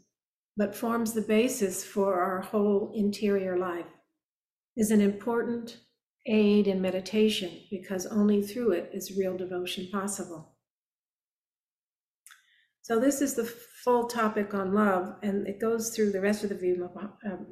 but 0.56 0.76
forms 0.76 1.14
the 1.14 1.22
basis 1.22 1.82
for 1.84 2.20
our 2.20 2.42
whole 2.42 2.92
interior 2.94 3.58
life, 3.58 3.86
is 4.76 4.92
an 4.92 5.00
important 5.00 5.78
aid 6.26 6.68
in 6.68 6.80
meditation 6.80 7.50
because 7.70 8.06
only 8.06 8.40
through 8.40 8.70
it 8.70 8.90
is 8.92 9.18
real 9.18 9.36
devotion 9.36 9.88
possible. 9.90 10.51
So 12.82 12.98
this 12.98 13.22
is 13.22 13.34
the 13.34 13.44
full 13.44 14.08
topic 14.08 14.54
on 14.54 14.74
love, 14.74 15.14
and 15.22 15.46
it 15.46 15.60
goes 15.60 15.94
through 15.94 16.10
the 16.10 16.20
rest 16.20 16.42
of 16.42 16.50
the 16.50 16.56
Vima, 16.56 16.90
um, 17.24 17.46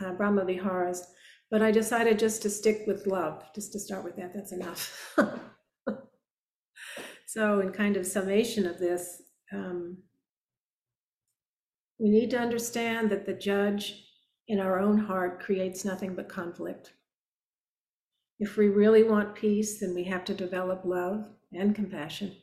uh, 0.00 0.12
Brahma 0.12 0.44
Viharas. 0.44 1.02
But 1.50 1.60
I 1.60 1.72
decided 1.72 2.20
just 2.20 2.40
to 2.42 2.50
stick 2.50 2.84
with 2.86 3.06
love, 3.06 3.42
just 3.52 3.72
to 3.72 3.80
start 3.80 4.04
with 4.04 4.16
that. 4.16 4.32
That's 4.32 4.52
enough. 4.52 5.16
so, 7.26 7.60
in 7.60 7.72
kind 7.72 7.96
of 7.96 8.06
summation 8.06 8.64
of 8.64 8.78
this, 8.78 9.22
um, 9.52 9.98
we 11.98 12.08
need 12.08 12.30
to 12.30 12.38
understand 12.38 13.10
that 13.10 13.26
the 13.26 13.34
judge 13.34 14.04
in 14.46 14.60
our 14.60 14.78
own 14.78 14.98
heart 14.98 15.40
creates 15.40 15.84
nothing 15.84 16.14
but 16.14 16.28
conflict. 16.28 16.92
If 18.38 18.56
we 18.56 18.68
really 18.68 19.02
want 19.02 19.34
peace, 19.34 19.80
then 19.80 19.94
we 19.94 20.04
have 20.04 20.24
to 20.26 20.34
develop 20.34 20.84
love 20.84 21.24
and 21.52 21.74
compassion 21.74 22.36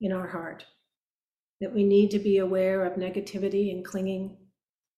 in 0.00 0.12
our 0.12 0.28
heart. 0.28 0.66
That 1.60 1.74
we 1.74 1.84
need 1.84 2.10
to 2.12 2.18
be 2.18 2.38
aware 2.38 2.84
of 2.84 2.98
negativity 2.98 3.72
and 3.72 3.84
clinging 3.84 4.36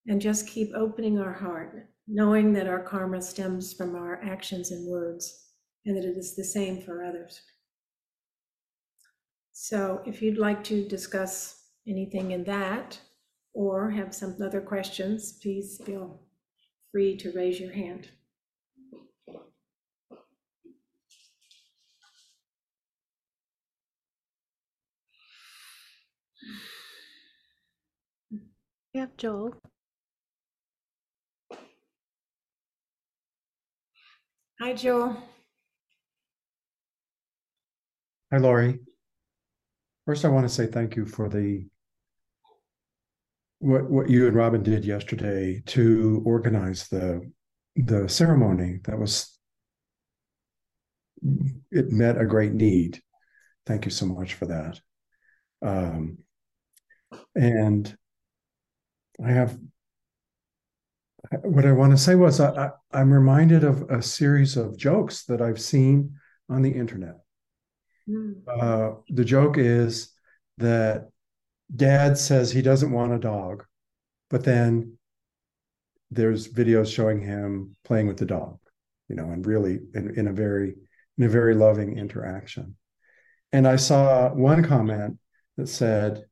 and 0.07 0.21
just 0.21 0.47
keep 0.47 0.71
opening 0.75 1.19
our 1.19 1.33
heart, 1.33 1.89
knowing 2.07 2.53
that 2.53 2.67
our 2.67 2.81
karma 2.81 3.21
stems 3.21 3.73
from 3.73 3.95
our 3.95 4.21
actions 4.23 4.71
and 4.71 4.87
words 4.87 5.47
and 5.85 5.95
that 5.97 6.05
it 6.05 6.17
is 6.17 6.35
the 6.35 6.43
same 6.43 6.81
for 6.81 7.03
others. 7.03 7.41
So 9.53 10.01
if 10.05 10.21
you'd 10.21 10.37
like 10.37 10.63
to 10.65 10.87
discuss 10.87 11.65
anything 11.87 12.31
in 12.31 12.43
that 12.45 12.99
or 13.53 13.91
have 13.91 14.13
some 14.13 14.35
other 14.41 14.61
questions, 14.61 15.39
please 15.41 15.81
feel 15.85 16.21
free 16.91 17.17
to 17.17 17.31
raise 17.31 17.59
your 17.59 17.71
hand. 17.71 18.09
Yeah, 28.93 29.05
Joel. 29.17 29.55
Hi, 34.59 34.73
Joel. 34.73 35.15
Hi, 38.31 38.37
Laurie. 38.37 38.79
First, 40.05 40.25
I 40.25 40.27
want 40.27 40.45
to 40.47 40.53
say 40.53 40.65
thank 40.67 40.97
you 40.97 41.05
for 41.05 41.29
the 41.29 41.65
what 43.59 43.89
what 43.89 44.09
you 44.09 44.27
and 44.27 44.35
Robin 44.35 44.61
did 44.61 44.83
yesterday 44.83 45.61
to 45.67 46.21
organize 46.25 46.89
the 46.89 47.31
the 47.77 48.09
ceremony. 48.09 48.79
That 48.85 48.99
was 48.99 49.37
it 51.71 51.91
met 51.91 52.19
a 52.19 52.25
great 52.25 52.53
need. 52.53 52.99
Thank 53.65 53.85
you 53.85 53.91
so 53.91 54.05
much 54.05 54.33
for 54.33 54.47
that. 54.47 54.79
Um, 55.61 56.17
and 57.35 57.95
I 59.23 59.31
have 59.31 59.57
what 61.43 61.65
I 61.65 61.71
want 61.71 61.91
to 61.91 61.97
say 61.97 62.15
was 62.15 62.39
I, 62.39 62.49
I, 62.49 62.69
I'm 62.91 63.13
reminded 63.13 63.63
of 63.63 63.83
a 63.89 64.01
series 64.01 64.57
of 64.57 64.77
jokes 64.77 65.23
that 65.25 65.41
I've 65.41 65.61
seen 65.61 66.15
on 66.49 66.61
the 66.61 66.71
internet. 66.71 67.17
Hmm. 68.07 68.31
Uh, 68.47 68.91
the 69.09 69.23
joke 69.23 69.57
is 69.57 70.11
that 70.57 71.09
dad 71.73 72.17
says 72.17 72.51
he 72.51 72.61
doesn't 72.61 72.91
want 72.91 73.13
a 73.13 73.19
dog, 73.19 73.65
but 74.29 74.43
then 74.43 74.97
there's 76.09 76.47
videos 76.47 76.93
showing 76.93 77.21
him 77.21 77.75
playing 77.85 78.07
with 78.07 78.17
the 78.17 78.25
dog, 78.25 78.59
you 79.07 79.15
know, 79.15 79.29
and 79.29 79.45
really 79.45 79.79
in, 79.93 80.13
in 80.17 80.27
a 80.27 80.33
very 80.33 80.75
in 81.17 81.23
a 81.23 81.29
very 81.29 81.55
loving 81.55 81.97
interaction. 81.97 82.75
And 83.53 83.67
I 83.67 83.75
saw 83.75 84.33
one 84.33 84.63
comment 84.63 85.17
that 85.57 85.67
said, 85.67 86.25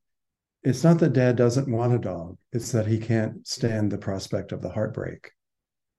it's 0.63 0.83
not 0.83 0.99
that 0.99 1.13
dad 1.13 1.35
doesn't 1.35 1.71
want 1.71 1.93
a 1.93 1.99
dog, 1.99 2.37
it's 2.51 2.71
that 2.71 2.87
he 2.87 2.97
can't 2.97 3.47
stand 3.47 3.91
the 3.91 3.97
prospect 3.97 4.51
of 4.51 4.61
the 4.61 4.69
heartbreak 4.69 5.31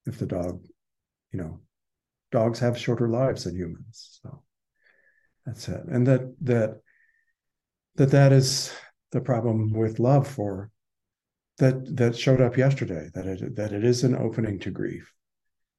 if 0.07 0.19
the 0.19 0.27
dog, 0.27 0.63
you 1.33 1.39
know, 1.39 1.61
dogs 2.31 2.59
have 2.59 2.79
shorter 2.79 3.09
lives 3.09 3.45
than 3.45 3.57
humans. 3.57 4.21
So 4.23 4.43
that's 5.47 5.69
it. 5.69 5.83
And 5.87 6.07
that 6.07 6.35
that 6.43 6.81
that 7.97 8.11
that 8.11 8.33
is 8.33 8.73
the 9.13 9.21
problem 9.21 9.73
with 9.73 9.99
love 9.99 10.27
for 10.29 10.71
that 11.59 11.97
that 11.97 12.17
showed 12.17 12.41
up 12.41 12.57
yesterday 12.57 13.09
that 13.15 13.27
it 13.27 13.57
that 13.57 13.73
it 13.73 13.85
is 13.85 14.05
an 14.05 14.17
opening 14.17 14.59
to 14.61 14.71
grief 14.71 15.13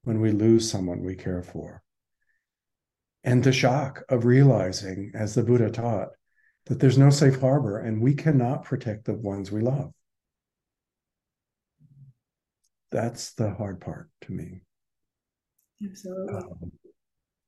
when 0.04 0.20
we 0.20 0.30
lose 0.32 0.70
someone 0.70 1.04
we 1.04 1.14
care 1.14 1.42
for 1.42 1.82
and 3.24 3.42
the 3.42 3.52
shock 3.52 4.02
of 4.08 4.24
realizing 4.24 5.12
as 5.14 5.34
the 5.34 5.42
buddha 5.42 5.70
taught 5.70 6.08
that 6.66 6.78
there's 6.78 6.98
no 6.98 7.10
safe 7.10 7.40
harbor 7.40 7.78
and 7.78 8.00
we 8.00 8.14
cannot 8.14 8.64
protect 8.64 9.04
the 9.04 9.14
ones 9.14 9.50
we 9.50 9.60
love. 9.60 9.92
That's 12.90 13.32
the 13.32 13.50
hard 13.54 13.80
part 13.80 14.10
to 14.22 14.32
me. 14.32 14.62
Absolutely. 15.84 16.34
um, 16.34 16.72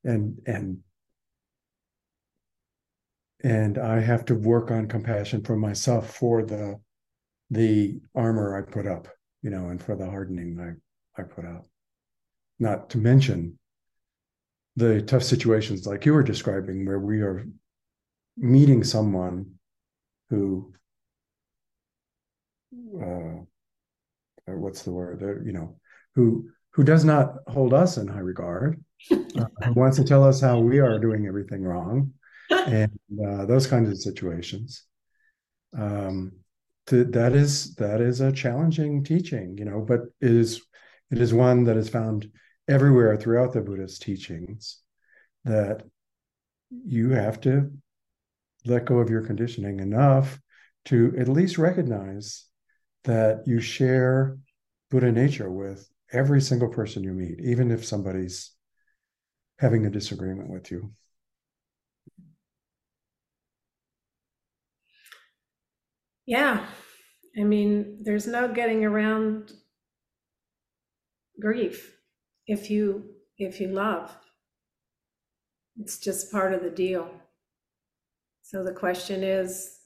and 0.03 0.39
and 0.45 0.79
and 3.43 3.77
i 3.77 3.99
have 4.01 4.25
to 4.25 4.35
work 4.35 4.71
on 4.71 4.87
compassion 4.89 5.41
for 5.41 5.55
myself 5.55 6.13
for 6.15 6.43
the 6.43 6.77
the 7.49 7.97
armor 8.13 8.57
i 8.57 8.61
put 8.61 8.85
up 8.85 9.07
you 9.41 9.49
know 9.49 9.69
and 9.69 9.81
for 9.81 9.95
the 9.95 10.05
hardening 10.05 10.59
i 10.59 11.21
i 11.21 11.23
put 11.23 11.45
up. 11.45 11.67
Not 12.59 12.89
to 12.91 12.97
mention 12.97 13.57
the 14.75 15.01
tough 15.01 15.23
situations 15.23 15.85
like 15.87 16.05
you 16.05 16.13
were 16.13 16.23
describing 16.23 16.85
where 16.85 16.99
we 16.99 17.21
are 17.21 17.45
meeting 18.37 18.83
someone 18.83 19.55
who 20.29 20.73
uh, 23.01 23.39
uh 24.47 24.57
what's 24.57 24.83
the 24.83 24.91
word? 24.91 25.21
Uh, 25.23 25.43
you 25.43 25.53
know 25.53 25.77
who 26.15 26.49
who 26.71 26.83
does 26.83 27.05
not 27.05 27.35
hold 27.47 27.73
us 27.73 27.97
in 27.97 28.07
high 28.07 28.19
regard 28.19 28.83
uh, 29.11 29.45
who 29.63 29.73
wants 29.73 29.97
to 29.97 30.03
tell 30.03 30.23
us 30.23 30.41
how 30.41 30.59
we 30.59 30.79
are 30.79 30.99
doing 30.99 31.25
everything 31.27 31.63
wrong 31.63 32.11
and 32.49 32.91
uh, 33.25 33.45
those 33.45 33.67
kinds 33.67 33.89
of 33.89 33.97
situations. 33.97 34.83
Um 35.77 36.31
to, 36.87 37.03
that 37.05 37.33
is 37.33 37.75
that 37.75 38.01
is 38.01 38.21
a 38.21 38.31
challenging 38.31 39.03
teaching 39.03 39.57
you 39.57 39.65
know 39.65 39.81
but 39.81 40.01
it 40.21 40.31
is 40.31 40.61
it 41.11 41.19
is 41.19 41.33
one 41.33 41.63
that 41.63 41.77
is 41.77 41.89
found 41.89 42.29
everywhere 42.67 43.17
throughout 43.17 43.53
the 43.53 43.61
buddhist 43.61 44.01
teachings 44.01 44.81
that 45.45 45.83
you 46.85 47.09
have 47.09 47.39
to 47.41 47.71
let 48.65 48.85
go 48.85 48.99
of 48.99 49.09
your 49.09 49.21
conditioning 49.21 49.79
enough 49.79 50.39
to 50.85 51.13
at 51.17 51.27
least 51.27 51.57
recognize 51.57 52.45
that 53.03 53.43
you 53.45 53.59
share 53.59 54.37
buddha 54.89 55.11
nature 55.11 55.51
with 55.51 55.87
every 56.11 56.41
single 56.41 56.69
person 56.69 57.03
you 57.03 57.13
meet 57.13 57.39
even 57.41 57.71
if 57.71 57.85
somebody's 57.85 58.51
having 59.59 59.85
a 59.85 59.89
disagreement 59.89 60.49
with 60.49 60.71
you 60.71 60.91
Yeah, 66.25 66.65
I 67.37 67.43
mean, 67.43 67.99
there's 68.03 68.25
no 68.25 68.47
getting 68.47 68.83
around 68.83 69.53
grief 71.39 71.97
if 72.47 72.69
you 72.69 73.11
if 73.37 73.59
you 73.59 73.67
love. 73.67 74.15
It's 75.77 75.99
just 75.99 76.31
part 76.31 76.53
of 76.53 76.63
the 76.63 76.69
deal. 76.69 77.09
So 78.45 78.63
the 78.63 78.73
question 78.73 79.23
is, 79.23 79.79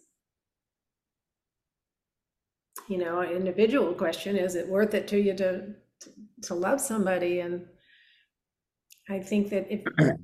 you 2.89 2.97
know, 2.97 3.21
an 3.21 3.31
individual 3.31 3.93
question, 3.93 4.35
is 4.35 4.55
it 4.55 4.67
worth 4.67 4.93
it 4.93 5.07
to 5.07 5.17
you 5.17 5.33
to 5.35 5.75
to 6.41 6.53
love 6.55 6.81
somebody? 6.81 7.39
And 7.39 7.67
I 9.07 9.19
think 9.19 9.49
that 9.51 9.71
if 9.71 9.85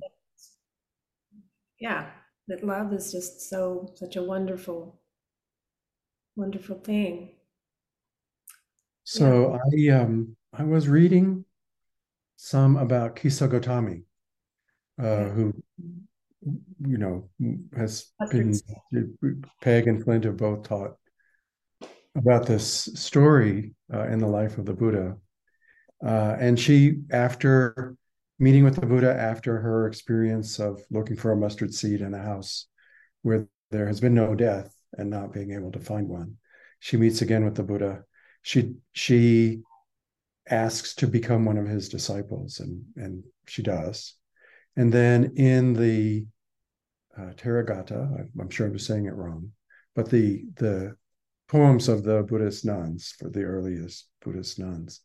yeah, 1.80 2.10
that 2.48 2.62
love 2.62 2.92
is 2.92 3.10
just 3.10 3.48
so 3.48 3.94
such 3.94 4.16
a 4.16 4.22
wonderful 4.22 5.00
wonderful 6.36 6.78
thing. 6.78 7.32
so 9.04 9.58
i 9.72 9.88
um 9.88 10.36
i 10.52 10.62
was 10.62 10.88
reading 10.88 11.42
some 12.36 12.76
about 12.76 13.16
kisa 13.16 13.48
gotami 13.48 14.02
uh 15.00 15.04
Yeah. 15.04 15.28
who 15.30 15.54
you 16.42 16.98
know 16.98 17.28
has 17.76 18.12
been 18.30 18.54
peg 19.62 19.88
and 19.88 20.04
flint 20.04 20.24
have 20.24 20.36
both 20.36 20.62
taught 20.62 20.96
about 22.14 22.46
this 22.46 22.88
story 22.94 23.74
uh, 23.92 24.06
in 24.08 24.18
the 24.18 24.26
life 24.26 24.56
of 24.58 24.64
the 24.64 24.72
buddha. 24.72 25.16
Uh, 26.04 26.36
and 26.38 26.58
she 26.58 26.98
after 27.10 27.96
meeting 28.38 28.64
with 28.64 28.76
the 28.76 28.86
buddha 28.86 29.14
after 29.14 29.58
her 29.60 29.86
experience 29.86 30.58
of 30.58 30.80
looking 30.90 31.16
for 31.16 31.32
a 31.32 31.36
mustard 31.36 31.72
seed 31.72 32.00
in 32.00 32.14
a 32.14 32.22
house 32.22 32.66
where 33.22 33.48
there 33.70 33.86
has 33.86 34.00
been 34.00 34.14
no 34.14 34.34
death 34.34 34.74
and 34.98 35.10
not 35.10 35.32
being 35.32 35.52
able 35.52 35.72
to 35.72 35.80
find 35.80 36.08
one 36.08 36.36
she 36.80 36.96
meets 36.96 37.22
again 37.22 37.44
with 37.44 37.54
the 37.54 37.62
buddha. 37.62 38.04
She 38.42 38.74
she 38.92 39.62
asks 40.48 40.94
to 40.96 41.06
become 41.08 41.44
one 41.44 41.58
of 41.58 41.66
his 41.66 41.88
disciples 41.88 42.60
and 42.60 42.84
and 42.96 43.24
she 43.48 43.62
does 43.62 44.14
and 44.76 44.92
then 44.92 45.32
in 45.36 45.72
the 45.72 46.26
uh, 47.16 47.32
Therigatha, 47.32 48.28
I'm 48.38 48.50
sure 48.50 48.66
I'm 48.66 48.78
saying 48.78 49.06
it 49.06 49.14
wrong, 49.14 49.52
but 49.94 50.10
the 50.10 50.44
the 50.56 50.96
poems 51.48 51.88
of 51.88 52.02
the 52.02 52.22
Buddhist 52.22 52.64
nuns 52.64 53.14
for 53.18 53.30
the 53.30 53.44
earliest 53.44 54.08
Buddhist 54.22 54.58
nuns, 54.58 55.00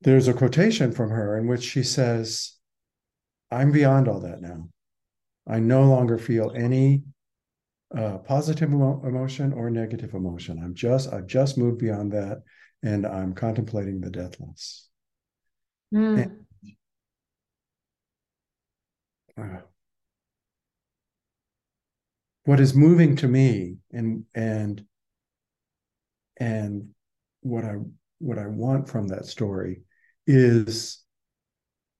there's 0.00 0.28
a 0.28 0.34
quotation 0.34 0.92
from 0.92 1.10
her 1.10 1.36
in 1.36 1.46
which 1.46 1.62
she 1.62 1.82
says, 1.82 2.56
"I'm 3.50 3.72
beyond 3.72 4.08
all 4.08 4.20
that 4.20 4.40
now. 4.40 4.68
I 5.46 5.58
no 5.58 5.84
longer 5.84 6.18
feel 6.18 6.52
any 6.54 7.02
uh, 7.96 8.18
positive 8.18 8.70
emo- 8.72 9.02
emotion 9.04 9.52
or 9.52 9.70
negative 9.70 10.14
emotion. 10.14 10.60
I'm 10.62 10.74
just, 10.74 11.12
I've 11.12 11.26
just 11.26 11.58
moved 11.58 11.78
beyond 11.78 12.12
that 12.12 12.42
and 12.82 13.06
I'm 13.06 13.34
contemplating 13.34 14.00
the 14.00 14.10
deathless. 14.10 14.88
Hmm. 15.92 16.22
Uh, 19.38 19.60
what 22.44 22.60
is 22.60 22.74
moving 22.74 23.16
to 23.16 23.28
me 23.28 23.76
and 23.92 24.24
and 24.34 24.84
and 26.38 26.88
what 27.42 27.64
I 27.64 27.76
what 28.18 28.38
I 28.38 28.46
want 28.46 28.88
from 28.88 29.08
that 29.08 29.26
story 29.26 29.82
is 30.26 31.02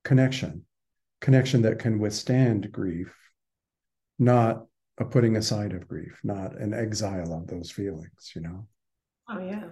connection, 0.05 0.65
connection 1.21 1.63
that 1.63 1.79
can 1.79 1.99
withstand 1.99 2.71
grief, 2.73 3.15
not 4.19 4.67
a 4.99 5.05
putting 5.05 5.37
aside 5.37 5.73
of 5.73 5.89
grief, 5.89 6.19
not 6.23 6.57
an 6.59 6.75
exile 6.75 7.33
of 7.33 7.47
those 7.47 7.71
feelings, 7.71 8.33
you 8.35 8.43
know. 8.43 8.67
Oh, 9.29 9.39
yeah. 9.39 9.65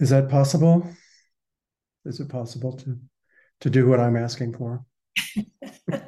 Is 0.00 0.10
that 0.10 0.30
possible? 0.30 0.88
Is 2.04 2.20
it 2.20 2.28
possible 2.28 2.72
to 2.78 2.98
to 3.60 3.70
do 3.70 3.88
what 3.88 4.00
I'm 4.00 4.16
asking 4.16 4.54
for? 4.54 4.84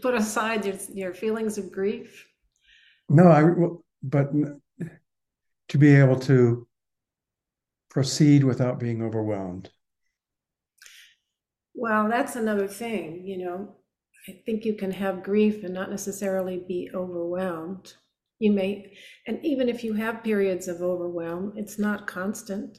put 0.00 0.14
aside 0.14 0.64
your, 0.64 0.76
your 0.92 1.14
feelings 1.14 1.58
of 1.58 1.72
grief. 1.72 2.26
No, 3.08 3.28
I 3.28 3.44
but 4.02 4.30
to 5.68 5.78
be 5.78 5.94
able 5.94 6.18
to 6.20 6.66
proceed 7.90 8.44
without 8.44 8.78
being 8.78 9.02
overwhelmed. 9.02 9.70
Well, 11.74 12.08
that's 12.08 12.36
another 12.36 12.68
thing, 12.68 13.26
you 13.26 13.38
know. 13.38 13.76
I 14.28 14.42
think 14.44 14.64
you 14.64 14.74
can 14.74 14.90
have 14.90 15.22
grief 15.22 15.64
and 15.64 15.72
not 15.72 15.90
necessarily 15.90 16.64
be 16.66 16.90
overwhelmed. 16.92 17.94
You 18.38 18.52
may, 18.52 18.92
and 19.26 19.44
even 19.44 19.68
if 19.68 19.82
you 19.82 19.94
have 19.94 20.22
periods 20.22 20.68
of 20.68 20.82
overwhelm, 20.82 21.54
it's 21.56 21.78
not 21.78 22.06
constant. 22.06 22.78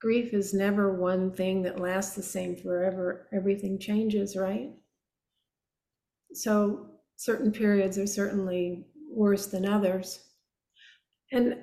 Grief 0.00 0.32
is 0.32 0.54
never 0.54 0.92
one 0.92 1.32
thing 1.32 1.62
that 1.62 1.80
lasts 1.80 2.14
the 2.14 2.22
same 2.22 2.56
forever. 2.56 3.28
Everything 3.32 3.78
changes, 3.78 4.36
right? 4.36 4.70
So 6.34 6.88
certain 7.16 7.52
periods 7.52 7.98
are 7.98 8.06
certainly 8.06 8.86
worse 9.08 9.46
than 9.46 9.66
others. 9.66 10.28
And 11.30 11.62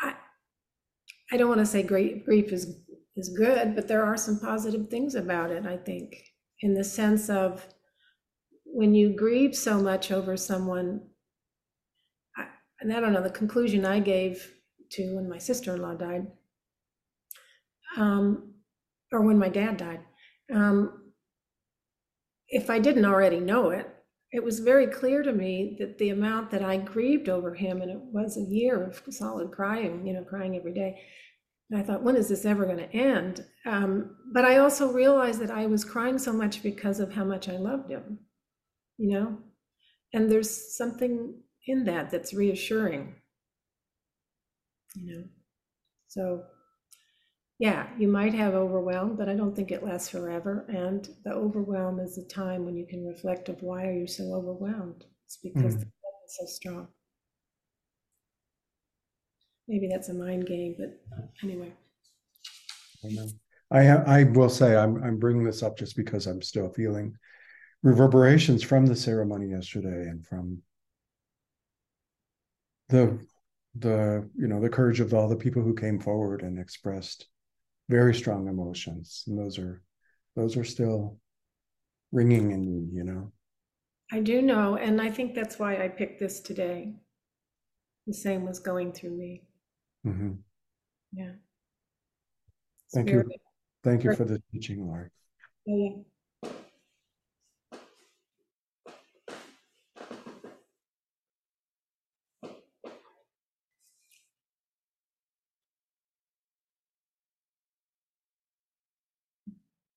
I 0.00 0.14
I 1.32 1.36
don't 1.36 1.48
want 1.48 1.60
to 1.60 1.66
say 1.66 1.82
great 1.82 2.24
grief 2.24 2.52
is 2.52 2.80
is 3.16 3.28
good, 3.28 3.74
but 3.74 3.86
there 3.88 4.04
are 4.04 4.16
some 4.16 4.40
positive 4.40 4.88
things 4.88 5.14
about 5.14 5.50
it, 5.50 5.66
I 5.66 5.76
think, 5.76 6.16
in 6.60 6.74
the 6.74 6.84
sense 6.84 7.30
of 7.30 7.66
when 8.64 8.94
you 8.94 9.14
grieve 9.14 9.54
so 9.54 9.80
much 9.80 10.10
over 10.10 10.36
someone, 10.36 11.00
I, 12.36 12.46
and 12.80 12.92
I 12.92 12.98
don't 12.98 13.12
know, 13.12 13.22
the 13.22 13.30
conclusion 13.30 13.86
I 13.86 14.00
gave 14.00 14.52
to 14.90 15.14
when 15.14 15.28
my 15.28 15.38
sister 15.38 15.74
in 15.74 15.82
law 15.82 15.94
died, 15.94 16.26
um, 17.96 18.54
or 19.12 19.20
when 19.20 19.38
my 19.38 19.48
dad 19.48 19.76
died, 19.76 20.00
um, 20.52 21.12
if 22.48 22.68
I 22.68 22.80
didn't 22.80 23.04
already 23.04 23.38
know 23.38 23.70
it, 23.70 23.93
it 24.34 24.42
was 24.42 24.58
very 24.58 24.88
clear 24.88 25.22
to 25.22 25.32
me 25.32 25.76
that 25.78 25.96
the 25.98 26.10
amount 26.10 26.50
that 26.50 26.62
I 26.64 26.76
grieved 26.76 27.28
over 27.28 27.54
him, 27.54 27.80
and 27.80 27.90
it 27.90 28.00
was 28.00 28.36
a 28.36 28.40
year 28.40 28.82
of 28.82 29.00
solid 29.14 29.52
crying, 29.52 30.04
you 30.04 30.12
know, 30.12 30.24
crying 30.24 30.56
every 30.56 30.74
day. 30.74 31.00
And 31.70 31.80
I 31.80 31.84
thought, 31.84 32.02
when 32.02 32.16
is 32.16 32.28
this 32.28 32.44
ever 32.44 32.64
going 32.64 32.78
to 32.78 32.92
end? 32.92 33.46
Um, 33.64 34.16
but 34.32 34.44
I 34.44 34.56
also 34.56 34.92
realized 34.92 35.40
that 35.40 35.52
I 35.52 35.66
was 35.66 35.84
crying 35.84 36.18
so 36.18 36.32
much 36.32 36.64
because 36.64 36.98
of 36.98 37.12
how 37.12 37.22
much 37.22 37.48
I 37.48 37.58
loved 37.58 37.92
him, 37.92 38.18
you 38.98 39.10
know? 39.10 39.38
And 40.12 40.28
there's 40.28 40.76
something 40.76 41.40
in 41.68 41.84
that 41.84 42.10
that's 42.10 42.34
reassuring, 42.34 43.14
you 44.96 45.14
know? 45.14 45.24
So, 46.08 46.42
yeah, 47.58 47.86
you 47.98 48.08
might 48.08 48.34
have 48.34 48.54
overwhelm, 48.54 49.16
but 49.16 49.28
I 49.28 49.34
don't 49.34 49.54
think 49.54 49.70
it 49.70 49.84
lasts 49.84 50.08
forever. 50.08 50.64
And 50.68 51.08
the 51.24 51.32
overwhelm 51.32 52.00
is 52.00 52.16
the 52.16 52.24
time 52.24 52.64
when 52.64 52.76
you 52.76 52.86
can 52.86 53.06
reflect 53.06 53.48
of 53.48 53.62
why 53.62 53.86
are 53.86 53.92
you 53.92 54.06
so 54.06 54.34
overwhelmed? 54.34 55.04
It's 55.26 55.36
because 55.36 55.74
Mm. 55.74 55.80
the 55.80 55.86
love 55.86 56.14
is 56.26 56.36
so 56.38 56.46
strong. 56.46 56.88
Maybe 59.68 59.88
that's 59.88 60.08
a 60.08 60.14
mind 60.14 60.46
game, 60.46 60.74
but 60.78 61.00
anyway. 61.42 61.72
I 63.04 63.08
know. 63.08 63.28
I 63.70 63.88
I 63.88 64.22
will 64.24 64.50
say 64.50 64.76
I'm 64.76 65.02
I'm 65.02 65.18
bringing 65.18 65.44
this 65.44 65.62
up 65.62 65.78
just 65.78 65.96
because 65.96 66.26
I'm 66.26 66.42
still 66.42 66.68
feeling 66.68 67.16
reverberations 67.82 68.62
from 68.62 68.86
the 68.86 68.96
ceremony 68.96 69.50
yesterday 69.50 70.08
and 70.08 70.26
from 70.26 70.62
the 72.88 73.18
the 73.76 74.28
you 74.36 74.48
know 74.48 74.60
the 74.60 74.68
courage 74.68 75.00
of 75.00 75.14
all 75.14 75.28
the 75.28 75.36
people 75.36 75.62
who 75.62 75.74
came 75.74 75.98
forward 75.98 76.42
and 76.42 76.58
expressed 76.58 77.26
very 77.88 78.14
strong 78.14 78.48
emotions 78.48 79.24
and 79.26 79.38
those 79.38 79.58
are 79.58 79.82
those 80.36 80.56
are 80.56 80.64
still 80.64 81.18
ringing 82.12 82.50
in 82.52 82.64
me 82.66 82.88
you 82.92 83.04
know 83.04 83.30
I 84.12 84.20
do 84.20 84.42
know, 84.42 84.76
and 84.76 85.00
I 85.00 85.10
think 85.10 85.34
that's 85.34 85.58
why 85.58 85.82
I 85.82 85.88
picked 85.88 86.20
this 86.20 86.40
today. 86.40 86.94
The 88.06 88.14
same 88.14 88.46
was 88.46 88.58
going 88.58 88.92
through 88.92 89.16
me. 89.16 89.42
mm-hmm. 90.06 90.32
Yeah. 91.12 91.32
Thank 92.92 93.08
you. 93.08 93.24
thank 93.82 94.04
you 94.04 94.14
for 94.14 94.24
the 94.24 94.40
teaching 94.52 94.86
Laurie 94.86 95.10
yeah, 95.66 95.96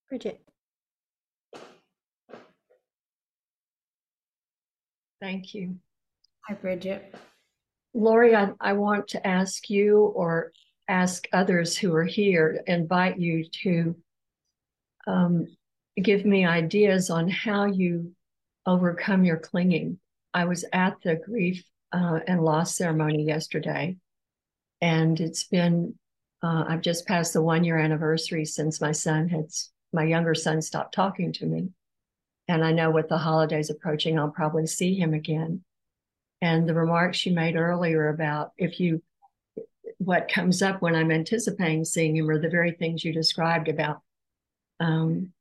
Bridget. 0.08 0.40
Thank 5.20 5.54
you. 5.54 5.76
Hi, 6.46 6.54
Bridget. 6.54 7.14
Laurie, 7.92 8.36
I, 8.36 8.52
I 8.60 8.74
want 8.74 9.08
to 9.08 9.26
ask 9.26 9.68
you 9.68 9.98
or 9.98 10.52
ask 10.88 11.26
others 11.32 11.76
who 11.76 11.94
are 11.94 12.04
here, 12.04 12.62
invite 12.66 13.18
you 13.18 13.44
to 13.62 13.96
um, 15.06 15.46
give 16.00 16.24
me 16.24 16.46
ideas 16.46 17.10
on 17.10 17.28
how 17.28 17.66
you 17.66 18.12
overcome 18.66 19.24
your 19.24 19.38
clinging. 19.38 19.98
I 20.32 20.44
was 20.44 20.64
at 20.72 20.96
the 21.02 21.16
grief 21.16 21.64
uh, 21.92 22.20
and 22.26 22.44
loss 22.44 22.76
ceremony 22.76 23.24
yesterday, 23.24 23.96
and 24.80 25.18
it's 25.20 25.44
been, 25.44 25.98
uh, 26.42 26.64
I've 26.68 26.82
just 26.82 27.06
passed 27.06 27.32
the 27.32 27.42
one 27.42 27.64
year 27.64 27.78
anniversary 27.78 28.44
since 28.44 28.80
my 28.80 28.92
son 28.92 29.28
had, 29.28 29.46
my 29.92 30.04
younger 30.04 30.34
son 30.34 30.62
stopped 30.62 30.94
talking 30.94 31.32
to 31.34 31.46
me. 31.46 31.70
And 32.48 32.64
I 32.64 32.72
know 32.72 32.90
with 32.90 33.08
the 33.08 33.18
holidays 33.18 33.70
approaching, 33.70 34.18
I'll 34.18 34.30
probably 34.30 34.66
see 34.66 34.94
him 34.94 35.14
again. 35.14 35.62
And 36.40 36.68
the 36.68 36.74
remarks 36.74 37.26
you 37.26 37.32
made 37.32 37.56
earlier 37.56 38.08
about 38.08 38.52
if 38.56 38.80
you, 38.80 39.02
what 39.98 40.30
comes 40.32 40.62
up 40.62 40.80
when 40.80 40.94
I'm 40.94 41.10
anticipating 41.10 41.84
seeing 41.84 42.16
him 42.16 42.30
are 42.30 42.40
the 42.40 42.48
very 42.48 42.72
things 42.72 43.04
you 43.04 43.12
described 43.12 43.68
about, 43.68 44.00
um, 44.80 45.32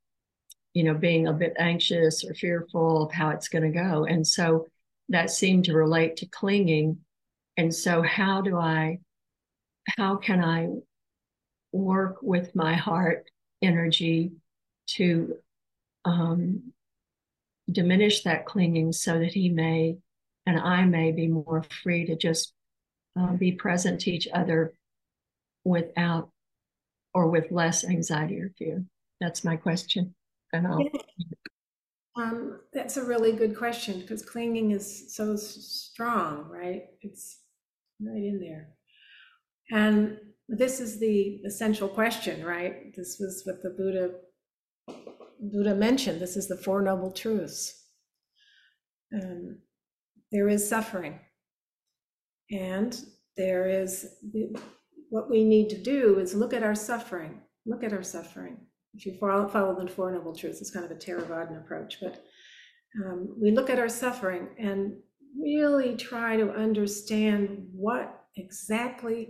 you 0.74 0.84
know, 0.84 0.96
being 0.96 1.28
a 1.28 1.34
bit 1.34 1.54
anxious 1.58 2.26
or 2.26 2.34
fearful 2.34 3.04
of 3.04 3.12
how 3.12 3.30
it's 3.30 3.48
going 3.48 3.72
to 3.72 3.80
go. 3.80 4.06
And 4.06 4.26
so 4.26 4.68
that 5.10 5.30
seemed 5.30 5.66
to 5.66 5.74
relate 5.74 6.18
to 6.18 6.26
clinging. 6.26 6.98
And 7.56 7.74
so, 7.74 8.02
how 8.02 8.42
do 8.42 8.58
I, 8.58 9.00
how 9.98 10.18
can 10.18 10.44
I 10.44 10.70
work 11.72 12.18
with 12.22 12.56
my 12.56 12.76
heart 12.76 13.30
energy 13.62 14.32
to 14.88 15.38
um, 16.06 16.74
diminish 17.70 18.24
that 18.24 18.46
clinging 18.46 18.94
so 18.94 19.20
that 19.20 19.34
he 19.34 19.50
may 19.50 19.98
and 20.46 20.58
I 20.58 20.86
may 20.86 21.12
be 21.12 21.28
more 21.28 21.64
free 21.84 22.06
to 22.06 22.16
just 22.16 22.54
uh, 23.20 23.34
be 23.34 23.52
present 23.52 24.02
to 24.02 24.12
each 24.12 24.28
other 24.34 24.74
without 25.66 26.30
or 27.14 27.28
with 27.28 27.52
less 27.52 27.84
anxiety 27.84 28.40
or 28.40 28.52
fear? 28.58 28.86
That's 29.20 29.44
my 29.44 29.58
question. 29.58 30.16
And 30.54 30.68
I'll, 30.68 30.88
Um, 32.18 32.62
that's 32.74 32.98
a 32.98 33.04
really 33.06 33.32
good 33.32 33.56
question 33.56 34.00
because 34.00 34.24
clinging 34.24 34.72
is 34.72 35.14
so 35.14 35.36
strong, 35.36 36.48
right? 36.50 36.86
It's 37.02 37.40
right 38.02 38.24
in 38.24 38.40
there. 38.40 38.70
And 39.72 40.18
this 40.48 40.80
is 40.80 41.00
the 41.00 41.42
essential 41.46 41.88
question, 41.88 42.46
right? 42.46 42.96
This 42.96 43.18
was 43.20 43.42
what 43.46 43.62
the 43.62 43.70
Buddha 43.72 44.12
Buddha 45.40 45.76
mentioned. 45.76 46.20
This 46.20 46.36
is 46.36 46.48
the 46.48 46.58
Four 46.58 46.82
Noble 46.82 47.12
Truths. 47.12 47.86
Um, 49.14 49.60
there 50.32 50.50
is 50.50 50.68
suffering, 50.68 51.20
and 52.52 53.00
there 53.36 53.68
is 53.68 54.16
what 55.10 55.30
we 55.30 55.44
need 55.44 55.70
to 55.70 55.82
do 55.82 56.20
is 56.20 56.34
look 56.34 56.54
at 56.54 56.64
our 56.64 56.76
suffering. 56.76 57.42
Look 57.66 57.84
at 57.84 57.94
our 57.94 58.04
suffering. 58.04 58.58
If 58.94 59.06
you 59.06 59.18
follow, 59.20 59.48
follow 59.48 59.80
the 59.80 59.90
Four 59.90 60.12
Noble 60.12 60.36
Truths, 60.36 60.62
it's 60.62 60.72
kind 60.72 60.86
of 60.86 60.92
a 60.92 60.96
Theravada 60.96 61.58
approach, 61.62 62.00
but 62.02 62.24
um, 63.06 63.36
we 63.40 63.52
look 63.52 63.70
at 63.70 63.80
our 63.80 63.90
suffering 63.90 64.48
and 64.58 64.98
really 65.40 65.96
try 65.96 66.36
to 66.38 66.52
understand 66.52 67.68
what 67.72 68.26
exactly 68.36 69.30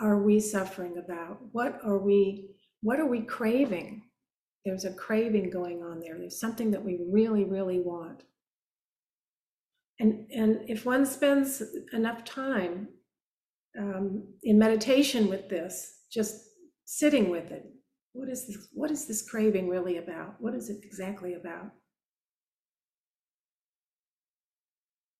are 0.00 0.18
we 0.18 0.40
suffering 0.40 0.98
about? 0.98 1.38
What 1.52 1.80
are 1.84 1.98
we 1.98 2.50
what 2.82 3.00
are 3.00 3.06
we 3.06 3.22
craving? 3.22 4.02
There's 4.64 4.84
a 4.84 4.92
craving 4.92 5.50
going 5.50 5.82
on 5.82 6.00
there. 6.00 6.18
There's 6.18 6.38
something 6.38 6.70
that 6.72 6.84
we 6.84 6.98
really, 7.10 7.44
really 7.44 7.80
want. 7.80 8.22
And, 9.98 10.30
and 10.30 10.60
if 10.68 10.84
one 10.84 11.06
spends 11.06 11.62
enough 11.92 12.24
time 12.24 12.88
um, 13.78 14.24
in 14.42 14.58
meditation 14.58 15.28
with 15.28 15.48
this, 15.48 16.02
just 16.12 16.48
sitting 16.84 17.30
with 17.30 17.50
it, 17.50 17.64
what 18.12 18.28
is 18.28 18.46
this, 18.46 18.68
what 18.72 18.90
is 18.90 19.06
this 19.06 19.28
craving 19.28 19.68
really 19.68 19.96
about? 19.98 20.34
What 20.40 20.54
is 20.54 20.68
it 20.68 20.78
exactly 20.82 21.34
about? 21.34 21.70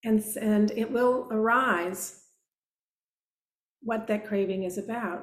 And, 0.05 0.23
and 0.41 0.71
it 0.73 0.91
will 0.91 1.29
arise 1.31 2.26
what 3.87 4.07
that 4.09 4.27
craving 4.27 4.65
is 4.65 4.77
about. 4.77 5.23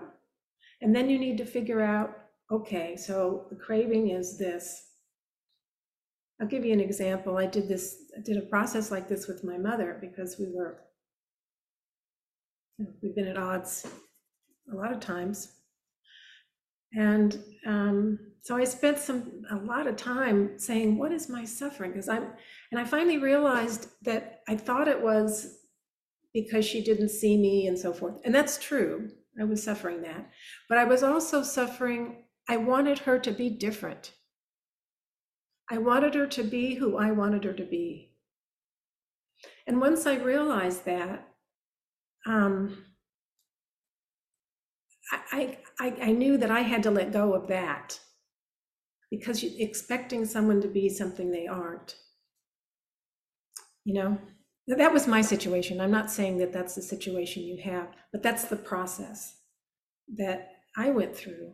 And 0.82 0.96
then 0.96 1.10
you 1.10 1.20
need 1.20 1.38
to 1.38 1.46
figure 1.46 1.82
out 1.82 2.18
okay, 2.52 2.96
so 2.96 3.48
the 3.50 3.56
craving 3.56 4.10
is 4.10 4.38
this. 4.38 4.90
I'll 6.40 6.48
give 6.48 6.66
you 6.66 6.74
an 6.74 6.80
example. 6.80 7.38
I 7.38 7.48
did 7.48 7.68
this, 7.68 7.96
I 8.18 8.22
did 8.22 8.38
a 8.38 8.42
process 8.42 8.92
like 8.92 9.08
this 9.08 9.28
with 9.28 9.44
my 9.44 9.58
mother 9.58 9.98
because 10.00 10.38
we 10.40 10.52
were, 10.54 10.82
we've 13.02 13.16
been 13.16 13.28
at 13.28 13.38
odds 13.38 13.88
a 14.72 14.76
lot 14.76 14.92
of 14.92 15.00
times. 15.00 15.54
And 16.96 17.44
um, 17.66 18.20
so 18.42 18.56
I 18.56 18.66
spent 18.66 19.00
some 19.00 19.44
a 19.50 19.56
lot 19.56 19.88
of 19.88 19.96
time 19.96 20.60
saying, 20.60 21.00
"What 21.00 21.12
is 21.12 21.28
my 21.28 21.44
suffering?" 21.44 21.92
Because 21.92 22.08
I'm, 22.08 22.28
and 22.72 22.80
I 22.80 22.84
finally 22.84 23.18
realized 23.18 23.88
that 24.04 24.42
I 24.48 24.56
thought 24.56 24.88
it 24.88 25.02
was 25.02 25.63
because 26.34 26.66
she 26.66 26.84
didn't 26.84 27.10
see 27.10 27.38
me 27.38 27.68
and 27.68 27.78
so 27.78 27.94
forth, 27.94 28.16
and 28.24 28.34
that's 28.34 28.58
true. 28.58 29.10
I 29.40 29.44
was 29.46 29.64
suffering 29.64 30.02
that, 30.04 30.30
but 30.70 30.78
I 30.78 30.84
was 30.86 31.04
also 31.04 31.42
suffering. 31.44 32.26
I 32.48 32.58
wanted 32.58 33.00
her 33.00 33.20
to 33.20 33.32
be 33.32 33.50
different. 33.50 34.14
I 35.72 35.78
wanted 35.78 36.14
her 36.16 36.28
to 36.28 36.44
be 36.44 36.76
who 36.76 36.98
I 36.98 37.12
wanted 37.12 37.46
her 37.46 37.54
to 37.54 37.64
be. 37.64 38.12
And 39.66 39.80
once 39.80 40.06
I 40.06 40.16
realized 40.16 40.86
that, 40.86 41.28
um, 42.26 42.86
I, 45.32 45.58
I, 45.80 45.96
I 46.02 46.12
knew 46.12 46.38
that 46.38 46.52
I 46.52 46.62
had 46.62 46.84
to 46.84 46.92
let 46.92 47.12
go 47.12 47.34
of 47.34 47.48
that 47.48 48.00
because 49.10 49.44
expecting 49.44 50.26
someone 50.26 50.62
to 50.62 50.68
be 50.68 50.90
something 50.90 51.32
they 51.32 51.48
aren't. 51.48 51.96
You 53.86 53.94
know, 53.94 54.18
that 54.68 54.94
was 54.94 55.08
my 55.08 55.22
situation. 55.22 55.82
I'm 55.82 55.92
not 55.92 56.12
saying 56.12 56.38
that 56.38 56.54
that's 56.54 56.76
the 56.76 56.82
situation 56.82 57.44
you 57.44 57.62
have, 57.64 57.90
but 58.12 58.24
that's 58.24 58.46
the 58.46 58.56
process 58.56 59.38
that 60.16 60.52
I 60.78 60.90
went 60.90 61.16
through. 61.16 61.54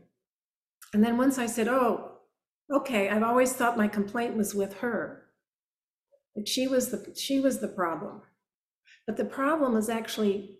And 0.93 1.03
then 1.03 1.17
once 1.17 1.37
I 1.37 1.45
said, 1.45 1.67
oh, 1.67 2.11
okay, 2.71 3.09
I've 3.09 3.23
always 3.23 3.53
thought 3.53 3.77
my 3.77 3.87
complaint 3.87 4.37
was 4.37 4.53
with 4.53 4.77
her. 4.79 5.25
That 6.35 6.47
she 6.47 6.67
was 6.67 6.89
the 6.89 7.13
she 7.17 7.39
was 7.39 7.59
the 7.59 7.67
problem. 7.67 8.21
But 9.07 9.17
the 9.17 9.25
problem 9.25 9.75
is 9.75 9.89
actually 9.89 10.59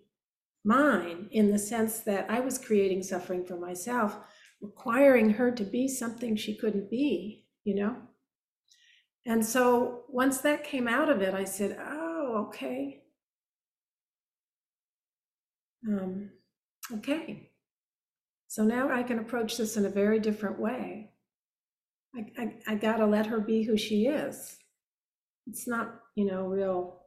mine 0.65 1.29
in 1.31 1.51
the 1.51 1.59
sense 1.59 1.99
that 2.01 2.29
I 2.29 2.39
was 2.39 2.57
creating 2.57 3.03
suffering 3.03 3.45
for 3.45 3.55
myself, 3.55 4.17
requiring 4.61 5.31
her 5.31 5.51
to 5.51 5.63
be 5.63 5.87
something 5.87 6.35
she 6.35 6.57
couldn't 6.57 6.89
be, 6.89 7.45
you 7.63 7.75
know? 7.75 7.95
And 9.25 9.45
so 9.45 10.05
once 10.09 10.39
that 10.39 10.63
came 10.63 10.87
out 10.87 11.09
of 11.09 11.21
it, 11.21 11.33
I 11.35 11.43
said, 11.43 11.77
oh, 11.79 11.98
okay. 12.49 13.01
Um, 15.87 16.31
okay. 16.93 17.51
So 18.47 18.63
now 18.63 18.91
I 18.91 19.03
can 19.03 19.19
approach 19.19 19.57
this 19.57 19.77
in 19.77 19.85
a 19.85 19.89
very 19.89 20.19
different 20.19 20.59
way. 20.59 21.11
I, 22.15 22.25
I, 22.41 22.53
I 22.67 22.75
got 22.75 22.97
to 22.97 23.05
let 23.05 23.27
her 23.27 23.39
be 23.39 23.63
who 23.63 23.77
she 23.77 24.07
is. 24.07 24.57
It's 25.47 25.67
not, 25.67 25.99
you 26.15 26.25
know, 26.25 26.47
real, 26.47 27.01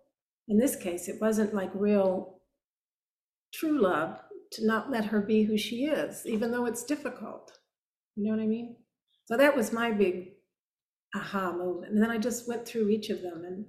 in 0.48 0.58
this 0.58 0.76
case, 0.76 1.08
it 1.08 1.20
wasn't 1.20 1.54
like 1.54 1.70
real 1.74 2.40
true 3.52 3.82
love 3.82 4.20
to 4.52 4.66
not 4.66 4.90
let 4.90 5.06
her 5.06 5.20
be 5.20 5.42
who 5.42 5.58
she 5.58 5.86
is, 5.86 6.24
even 6.26 6.52
though 6.52 6.66
it's 6.66 6.84
difficult. 6.84 7.58
You 8.14 8.24
know 8.24 8.36
what 8.36 8.42
I 8.42 8.46
mean? 8.46 8.76
So 9.24 9.36
that 9.36 9.56
was 9.56 9.72
my 9.72 9.90
big 9.90 10.28
aha 11.16 11.52
moment. 11.52 11.92
And 11.92 12.02
then 12.02 12.10
I 12.10 12.18
just 12.18 12.48
went 12.48 12.66
through 12.66 12.88
each 12.90 13.10
of 13.10 13.22
them 13.22 13.42
and 13.44 13.64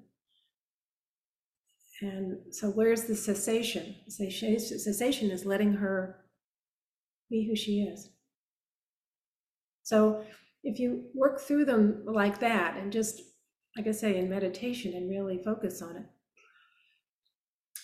and 2.03 2.37
so 2.51 2.69
where's 2.69 3.03
the 3.03 3.15
cessation? 3.15 3.95
Cessation 4.09 5.31
is 5.31 5.45
letting 5.45 5.75
her 5.75 6.25
be 7.29 7.47
who 7.47 7.55
she 7.55 7.83
is. 7.83 8.09
So 9.83 10.25
if 10.65 10.79
you 10.79 11.05
work 11.15 11.39
through 11.39 11.63
them 11.63 12.03
like 12.05 12.41
that 12.41 12.75
and 12.75 12.91
just, 12.91 13.21
like 13.77 13.87
I 13.87 13.91
say, 13.91 14.17
in 14.17 14.29
meditation 14.29 14.95
and 14.95 15.09
really 15.09 15.41
focus 15.45 15.81
on 15.81 15.95
it. 15.95 16.05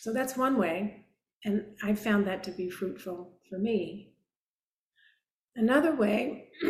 So 0.02 0.12
that's 0.12 0.36
one 0.36 0.58
way. 0.58 1.06
And 1.46 1.64
I 1.82 1.96
found 1.96 2.28
that 2.28 2.44
to 2.44 2.52
be 2.52 2.70
fruitful 2.70 3.40
for 3.50 3.58
me. 3.58 4.16
Another 5.56 5.96
way 5.96 6.50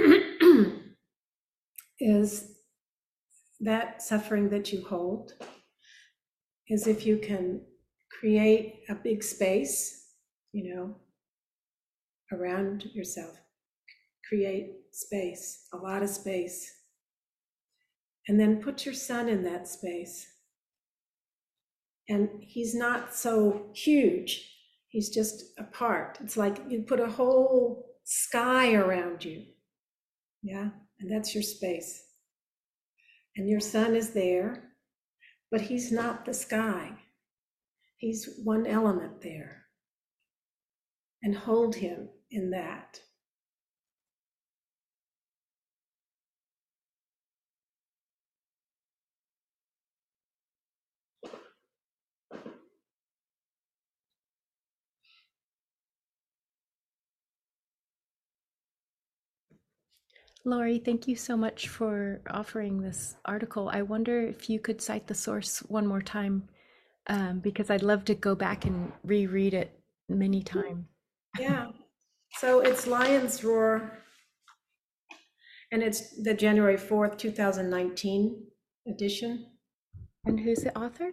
is 2.00 2.58
that 3.60 4.04
suffering 4.04 4.50
that 4.50 4.72
you 4.72 4.86
hold 4.86 5.34
is 6.70 6.88
if 6.88 7.05
you 7.05 7.17
can 7.17 7.61
create 8.11 8.82
a 8.89 8.95
big 8.95 9.24
space, 9.24 10.07
you 10.51 10.74
know, 10.74 10.95
around 12.32 12.86
yourself, 12.93 13.39
create 14.28 14.72
space, 14.91 15.67
a 15.74 15.78
lot 15.78 16.03
of 16.03 16.09
space, 16.09 16.72
and 18.28 18.39
then 18.39 18.61
put 18.61 18.86
your 18.86 18.93
son 18.93 19.28
in 19.28 19.43
that 19.43 19.67
space. 19.67 20.28
And 22.07 22.30
he's 22.41 22.76
not 22.76 23.15
so 23.15 23.67
huge, 23.74 24.49
He's 24.89 25.09
just 25.09 25.53
a 25.59 25.63
part. 25.63 26.17
It's 26.22 26.36
like 26.36 26.57
you 26.67 26.82
put 26.82 26.99
a 26.99 27.09
whole 27.09 27.95
sky 28.03 28.74
around 28.74 29.24
you. 29.24 29.45
Yeah. 30.41 30.70
And 30.99 31.11
that's 31.11 31.34
your 31.34 31.43
space. 31.43 32.03
And 33.38 33.47
your 33.47 33.59
son 33.59 33.95
is 33.95 34.11
there, 34.11 34.68
but 35.52 35.62
he's 35.62 35.91
not 35.91 36.26
the 36.26 36.34
sky. 36.34 36.91
He's 37.97 38.39
one 38.43 38.66
element 38.66 39.22
there. 39.22 39.66
And 41.22 41.36
hold 41.36 41.76
him 41.76 42.10
in 42.32 42.52
that. 42.52 43.02
Laurie, 60.46 60.80
thank 60.80 61.08
you 61.08 61.16
so 61.16 61.36
much 61.36 61.68
for 61.68 62.22
offering 62.30 62.82
this 62.82 63.16
article. 63.26 63.70
I 63.72 63.82
wonder 63.82 64.22
if 64.22 64.50
you 64.50 64.60
could 64.60 64.82
cite 64.82 65.08
the 65.08 65.14
source 65.14 65.60
one 65.68 65.86
more 65.86 66.02
time, 66.02 66.48
um, 67.08 67.40
because 67.40 67.70
I'd 67.70 67.84
love 67.84 68.06
to 68.06 68.16
go 68.16 68.36
back 68.36 68.66
and 68.66 68.92
reread 69.04 69.54
it 69.54 69.78
many 70.08 70.42
times. 70.42 70.86
Yeah. 71.38 71.68
So 72.38 72.62
it's 72.62 72.88
Lion's 72.88 73.44
Roar, 73.44 74.00
and 75.72 75.84
it's 75.84 76.22
the 76.24 76.34
January 76.34 76.78
4th, 76.78 77.18
2019 77.18 78.44
edition. 78.88 79.46
And 80.26 80.40
who's 80.40 80.60
the 80.60 80.78
author? 80.78 81.12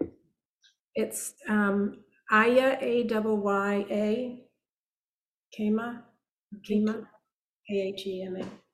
It's 0.95 1.35
um, 1.49 2.05
Ayya, 2.33 2.81
A 2.81 3.05
double 3.05 3.39
Y 3.39 3.87
A, 3.91 4.45
Khema, 5.59 6.03
Khema, 6.69 7.07
A 7.71 7.75
H 7.75 8.07
E 8.07 8.23
M 8.23 8.37
A. 8.37 8.66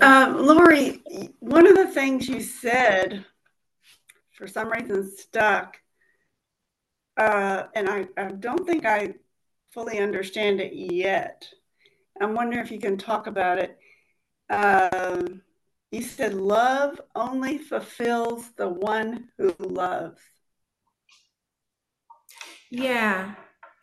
Uh, 0.00 0.34
Laurie, 0.36 1.00
one 1.38 1.66
of 1.66 1.76
the 1.76 1.86
things 1.86 2.28
you 2.28 2.40
said, 2.40 3.24
for 4.32 4.48
some 4.48 4.68
reason, 4.68 5.08
stuck, 5.16 5.76
uh, 7.16 7.64
and 7.76 7.88
I, 7.88 8.08
I 8.16 8.32
don't 8.32 8.66
think 8.66 8.84
I 8.84 9.14
fully 9.70 10.00
understand 10.00 10.60
it 10.60 10.72
yet. 10.74 11.48
I'm 12.20 12.34
wondering 12.34 12.64
if 12.64 12.72
you 12.72 12.80
can 12.80 12.96
talk 12.96 13.28
about 13.28 13.58
it. 13.58 13.78
Um, 14.50 15.42
he 15.92 16.00
said, 16.00 16.32
Love 16.32 16.98
only 17.14 17.58
fulfills 17.58 18.50
the 18.56 18.68
one 18.68 19.28
who 19.36 19.54
loves. 19.58 20.18
Yeah, 22.70 23.34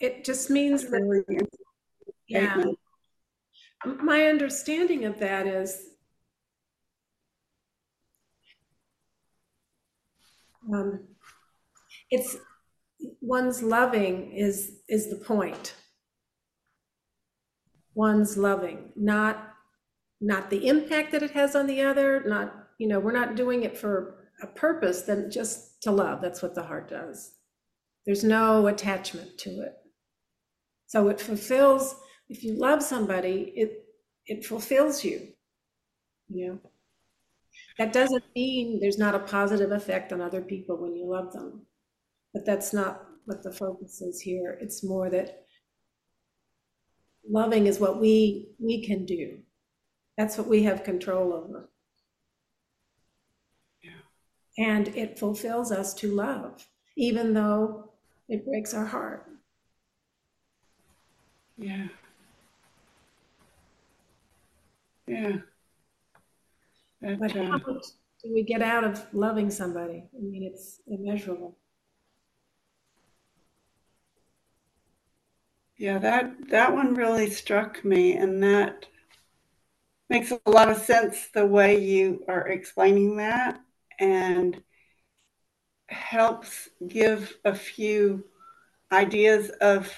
it 0.01 0.25
just 0.25 0.49
means 0.49 0.89
that, 0.89 1.03
Really 1.03 1.47
yeah. 2.27 2.63
My 4.01 4.25
understanding 4.25 5.05
of 5.05 5.19
that 5.19 5.45
is 5.45 5.91
um, 10.73 11.07
it's 12.09 12.37
one's 13.21 13.61
loving 13.61 14.31
is 14.31 14.79
is 14.89 15.11
the 15.11 15.15
point. 15.17 15.75
One's 17.93 18.35
loving, 18.35 18.91
not 18.95 19.48
not 20.21 20.49
the 20.49 20.67
impact 20.67 21.11
that 21.11 21.23
it 21.23 21.31
has 21.31 21.55
on 21.55 21.67
the 21.67 21.81
other, 21.81 22.23
not, 22.25 22.53
you 22.77 22.87
know, 22.87 22.99
we're 22.99 23.11
not 23.11 23.35
doing 23.35 23.63
it 23.63 23.77
for 23.77 24.29
a 24.41 24.47
purpose 24.47 25.03
than 25.03 25.31
just 25.31 25.81
to 25.83 25.91
love. 25.91 26.21
That's 26.21 26.41
what 26.41 26.55
the 26.55 26.63
heart 26.63 26.89
does. 26.89 27.33
There's 28.05 28.23
no 28.23 28.67
attachment 28.67 29.37
to 29.39 29.49
it. 29.61 29.73
So 30.87 31.07
it 31.09 31.21
fulfills, 31.21 31.95
if 32.29 32.43
you 32.43 32.53
love 32.53 32.81
somebody, 32.81 33.53
it 33.55 33.85
it 34.25 34.45
fulfills 34.45 35.03
you. 35.03 35.29
You 36.29 36.47
know. 36.47 36.59
That 37.77 37.93
doesn't 37.93 38.23
mean 38.35 38.79
there's 38.79 38.97
not 38.97 39.15
a 39.15 39.19
positive 39.19 39.71
effect 39.71 40.13
on 40.13 40.21
other 40.21 40.41
people 40.41 40.77
when 40.77 40.95
you 40.95 41.05
love 41.09 41.33
them. 41.33 41.65
But 42.33 42.45
that's 42.45 42.73
not 42.73 43.05
what 43.25 43.43
the 43.43 43.51
focus 43.51 44.01
is 44.01 44.21
here. 44.21 44.57
It's 44.61 44.83
more 44.83 45.09
that 45.09 45.45
loving 47.29 47.67
is 47.67 47.79
what 47.79 47.99
we 47.99 48.49
we 48.59 48.85
can 48.85 49.05
do. 49.05 49.39
That's 50.19 50.37
what 50.37 50.47
we 50.47 50.63
have 50.63 50.83
control 50.83 51.31
over. 51.31 51.69
Yeah. 53.81 53.91
And 54.57 54.89
it 54.89 55.17
fulfills 55.17 55.71
us 55.71 55.93
to 55.93 56.13
love, 56.13 56.67
even 56.97 57.33
though 57.33 57.93
it 58.27 58.45
breaks 58.45 58.73
our 58.73 58.85
heart. 58.85 59.25
Yeah. 61.57 61.87
Yeah. 65.07 65.37
That, 66.99 67.19
But 67.21 67.37
uh, 67.37 67.43
how 67.45 67.61
much 67.65 67.85
do 68.21 68.33
we 68.33 68.43
get 68.43 68.61
out 68.61 68.83
of 68.83 69.01
loving 69.13 69.49
somebody? 69.49 70.03
I 70.13 70.21
mean, 70.21 70.43
it's 70.43 70.81
immeasurable. 70.85 71.55
yeah, 75.77 75.97
that 75.97 76.49
that 76.49 76.73
one 76.73 76.93
really 76.93 77.29
struck 77.29 77.85
me, 77.85 78.17
and 78.17 78.43
that 78.43 78.85
makes 80.09 80.31
a 80.31 80.49
lot 80.49 80.69
of 80.69 80.77
sense 80.77 81.27
the 81.33 81.45
way 81.45 81.79
you 81.83 82.23
are 82.27 82.47
explaining 82.47 83.17
that, 83.17 83.59
and 83.99 84.61
helps 85.87 86.69
give 86.87 87.37
a 87.45 87.55
few 87.55 88.23
ideas 88.91 89.49
of 89.61 89.91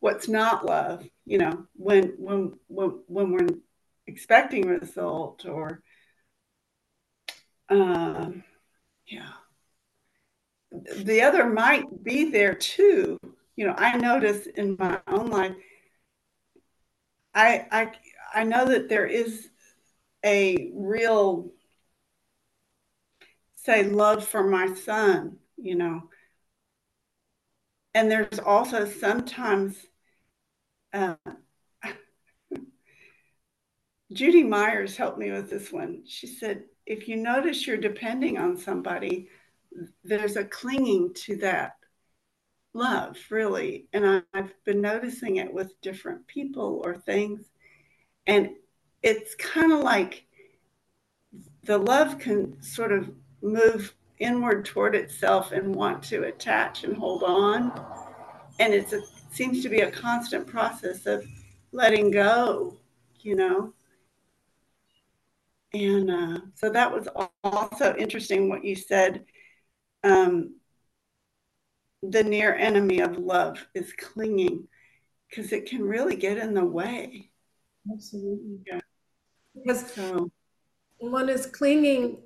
what's 0.00 0.28
not 0.28 0.66
love. 0.66 1.06
You 1.24 1.38
know, 1.38 1.66
when 1.74 2.14
when 2.18 2.54
when 2.68 3.00
when 3.06 3.32
we're 3.32 3.48
expecting 4.06 4.66
result 4.66 5.46
or 5.46 5.82
um, 7.68 8.44
yeah. 9.06 9.32
The 11.04 11.22
other 11.22 11.48
might 11.48 12.02
be 12.02 12.30
there 12.30 12.54
too. 12.54 13.18
You 13.56 13.66
know, 13.66 13.74
I 13.76 13.96
notice 13.96 14.46
in 14.46 14.76
my 14.78 15.00
own 15.06 15.30
life, 15.30 15.54
I 17.34 17.66
I 17.70 17.92
I 18.34 18.44
know 18.44 18.66
that 18.66 18.88
there 18.88 19.06
is 19.06 19.48
a 20.24 20.70
real 20.74 21.52
say 23.56 23.84
love 23.84 24.26
for 24.26 24.42
my 24.42 24.74
son, 24.74 25.38
you 25.56 25.74
know. 25.74 26.10
And 27.94 28.10
there's 28.10 28.38
also 28.38 28.86
sometimes 28.86 29.76
uh, 30.92 31.14
Judy 34.12 34.42
Myers 34.42 34.96
helped 34.96 35.18
me 35.18 35.30
with 35.30 35.48
this 35.48 35.72
one. 35.72 36.02
She 36.06 36.26
said, 36.26 36.64
if 36.86 37.08
you 37.08 37.16
notice 37.16 37.66
you're 37.66 37.76
depending 37.76 38.36
on 38.36 38.56
somebody, 38.56 39.28
there's 40.02 40.36
a 40.36 40.44
clinging 40.44 41.14
to 41.14 41.36
that 41.36 41.76
love, 42.74 43.16
really. 43.30 43.86
And 43.92 44.24
I've 44.34 44.52
been 44.64 44.80
noticing 44.80 45.36
it 45.36 45.52
with 45.52 45.80
different 45.80 46.26
people 46.26 46.82
or 46.84 46.96
things. 46.96 47.46
And 48.26 48.50
it's 49.02 49.34
kind 49.34 49.72
of 49.72 49.80
like 49.80 50.26
the 51.64 51.78
love 51.78 52.18
can 52.18 52.60
sort 52.62 52.92
of 52.92 53.10
move 53.42 53.94
inward 54.18 54.64
toward 54.64 54.94
itself 54.94 55.52
and 55.52 55.74
want 55.74 56.02
to 56.04 56.24
attach 56.24 56.84
and 56.84 56.96
hold 56.96 57.22
on. 57.22 57.72
And 58.58 58.72
it 58.72 58.92
seems 59.30 59.62
to 59.62 59.68
be 59.68 59.80
a 59.80 59.90
constant 59.90 60.46
process 60.46 61.06
of 61.06 61.26
letting 61.72 62.10
go, 62.10 62.76
you 63.20 63.34
know. 63.34 63.72
And 65.72 66.10
uh, 66.10 66.38
so 66.54 66.70
that 66.70 66.92
was 66.92 67.08
also 67.42 67.96
interesting 67.96 68.48
what 68.48 68.64
you 68.64 68.76
said. 68.76 69.24
Um, 70.04 70.56
the 72.02 72.22
near 72.22 72.54
enemy 72.54 73.00
of 73.00 73.18
love 73.18 73.66
is 73.74 73.92
clinging 73.94 74.68
because 75.28 75.52
it 75.52 75.66
can 75.66 75.82
really 75.82 76.16
get 76.16 76.38
in 76.38 76.54
the 76.54 76.64
way. 76.64 77.30
Absolutely. 77.92 78.60
Yeah. 78.66 78.80
Because 79.54 79.92
So, 79.92 80.30
when 80.98 81.12
one 81.12 81.28
is 81.28 81.46
clinging, 81.46 82.22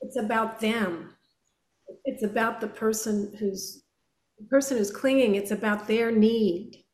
it's 0.00 0.16
about 0.16 0.60
them. 0.60 1.14
It's 2.04 2.22
about 2.22 2.60
the 2.60 2.68
person 2.68 3.34
who's 3.38 3.82
the 4.38 4.44
person 4.46 4.78
who's 4.78 4.90
clinging. 4.90 5.34
It's 5.34 5.50
about 5.50 5.88
their 5.88 6.12
need, 6.12 6.84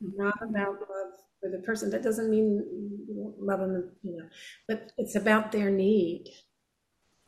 not 0.00 0.34
about 0.42 0.80
love 0.80 1.12
for 1.40 1.50
the 1.50 1.62
person. 1.64 1.90
That 1.90 2.02
doesn't 2.02 2.30
mean 2.30 2.64
you 3.08 3.14
don't 3.14 3.40
love 3.42 3.60
them, 3.60 3.90
you 4.02 4.16
know, 4.16 4.28
but 4.68 4.92
it's 4.98 5.16
about 5.16 5.52
their 5.52 5.70
need, 5.70 6.28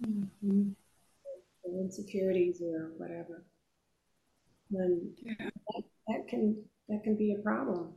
mhm. 0.02 0.74
their 1.64 1.80
insecurities 1.80 2.62
or 2.62 2.92
whatever. 2.96 3.44
And 4.70 5.16
Yeah. 5.18 5.50
that, 5.74 5.82
that 6.08 6.28
can 6.28 6.64
that 6.88 7.02
can 7.04 7.16
be 7.16 7.34
a 7.38 7.42
problem. 7.42 7.92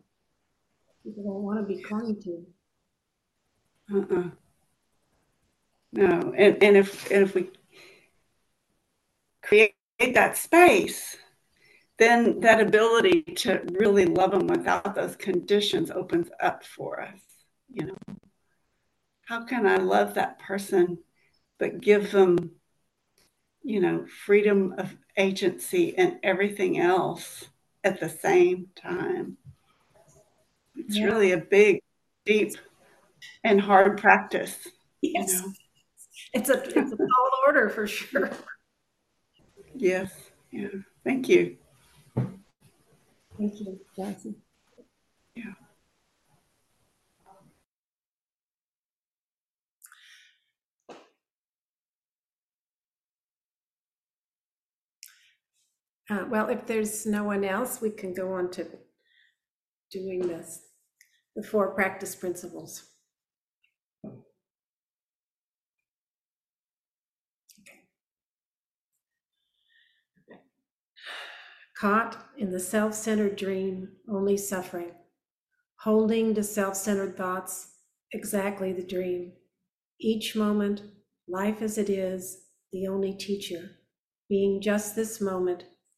People 1.04 1.24
don't 1.24 1.44
want 1.44 1.60
to 1.60 1.66
be 1.66 1.82
clung 1.82 2.16
to. 2.24 2.46
uh-uh. 3.96 4.30
no, 5.94 6.34
and, 6.38 6.64
and 6.64 6.78
if 6.78 7.10
and 7.12 7.24
if 7.24 7.36
we 7.36 7.50
create 9.42 9.74
that 10.14 10.38
space, 10.38 11.18
then 11.98 12.40
that 12.42 12.62
ability 12.62 13.22
to 13.24 13.62
really 13.72 14.06
love 14.06 14.32
them 14.32 14.48
without 14.48 14.96
those 14.96 15.16
conditions 15.16 15.90
opens 15.92 16.30
up 16.42 16.64
for 16.64 17.02
us. 17.02 17.20
You 17.72 17.88
know, 17.88 17.98
how 19.26 19.46
can 19.46 19.66
I 19.66 19.78
love 19.78 20.16
that 20.16 20.40
person 20.40 21.00
but 21.60 21.82
give 21.82 22.12
them, 22.12 22.52
you 23.62 23.82
know, 23.82 24.06
freedom 24.26 24.74
of 24.78 24.96
agency 25.18 25.96
and 25.98 26.18
everything 26.24 26.80
else 26.80 27.49
at 27.84 28.00
the 28.00 28.10
same 28.10 28.68
time? 28.76 29.38
It's 30.76 30.98
Yeah. 30.98 31.06
really 31.06 31.32
a 31.32 31.38
big, 31.38 31.82
deep, 32.26 32.56
and 33.44 33.60
hard 33.60 33.98
practice. 34.00 34.68
You 35.02 35.14
Yes, 35.14 35.42
know? 35.42 35.54
it's 36.34 36.50
a 36.50 36.62
it's 36.64 36.92
a 36.94 36.98
tall 36.98 37.32
order 37.48 37.70
for 37.70 37.88
sure. 37.88 38.30
Yes. 39.76 40.12
Yeah. 40.52 40.68
Thank 41.04 41.30
you. 41.30 41.58
Thank 43.38 43.60
you, 43.62 43.80
Johnson. 43.96 44.36
Yeah. 45.36 45.54
Uh, 56.10 56.26
well, 56.28 56.50
if 56.50 56.66
there's 56.66 57.06
no 57.06 57.24
one 57.24 57.44
else, 57.44 57.82
we 57.82 57.92
can 57.92 58.14
go 58.14 58.34
on 58.34 58.50
to 58.50 58.66
doing 59.92 60.28
this, 60.28 60.62
the 61.36 61.44
four 61.44 61.76
practice 61.76 62.16
principles. 62.16 62.84
Caught 71.78 72.18
in 72.38 72.52
the 72.52 72.60
self-centered 72.60 73.36
dream, 73.36 73.90
only 74.12 74.36
suffering, 74.36 74.92
holding 75.78 76.34
to 76.34 76.44
self-centered 76.44 77.16
thoughts, 77.16 77.76
exactly 78.12 78.74
the 78.74 78.84
dream. 78.84 79.32
Each 80.00 80.36
moment, 80.36 80.82
life 81.28 81.62
as 81.62 81.78
it 81.78 81.90
is, 81.90 82.48
the 82.74 82.88
only 82.88 83.14
teacher, 83.14 83.78
being 84.28 84.60
just 84.60 84.96
this 84.96 85.22
moment, 85.22 85.66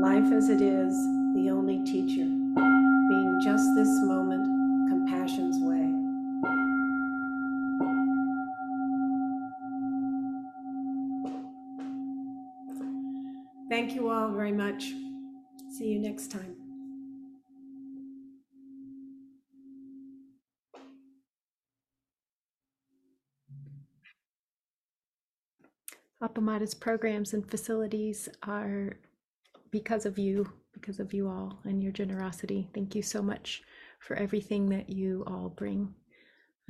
life 0.00 0.32
as 0.32 0.48
it 0.48 0.62
is, 0.62 0.94
the 1.34 1.50
only 1.50 1.84
teacher, 1.84 2.24
being 2.24 3.40
just 3.44 3.68
this 3.74 3.88
moment, 4.04 4.46
compassion's 4.88 5.58
way. 5.60 5.86
Thank 13.68 13.94
you 13.94 14.08
all 14.08 14.32
very 14.32 14.52
much. 14.52 14.92
See 15.76 15.88
you 15.88 15.98
next 15.98 16.30
time. 16.30 16.56
Appamada's 26.22 26.74
programs 26.74 27.32
and 27.32 27.48
facilities 27.50 28.28
are 28.42 28.96
because 29.70 30.06
of 30.06 30.18
you, 30.18 30.50
because 30.72 31.00
of 31.00 31.12
you 31.12 31.28
all 31.28 31.60
and 31.64 31.82
your 31.82 31.92
generosity. 31.92 32.68
Thank 32.74 32.94
you 32.94 33.02
so 33.02 33.22
much 33.22 33.62
for 34.00 34.16
everything 34.16 34.68
that 34.70 34.90
you 34.90 35.24
all 35.26 35.48
bring. 35.48 35.94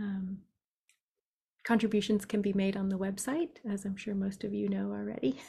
Um, 0.00 0.38
contributions 1.64 2.24
can 2.24 2.42
be 2.42 2.52
made 2.52 2.76
on 2.76 2.88
the 2.88 2.98
website, 2.98 3.58
as 3.68 3.84
I'm 3.84 3.96
sure 3.96 4.14
most 4.14 4.44
of 4.44 4.52
you 4.54 4.68
know 4.68 4.92
already. 4.92 5.40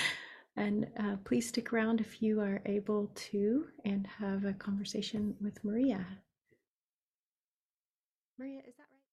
and 0.56 0.88
uh, 0.98 1.16
please 1.24 1.48
stick 1.48 1.72
around 1.72 2.00
if 2.00 2.20
you 2.22 2.40
are 2.40 2.60
able 2.66 3.10
to 3.14 3.66
and 3.84 4.06
have 4.18 4.44
a 4.44 4.52
conversation 4.54 5.34
with 5.40 5.62
Maria. 5.64 6.04
Maria, 8.38 8.60
is 8.66 8.74
that? 8.76 8.87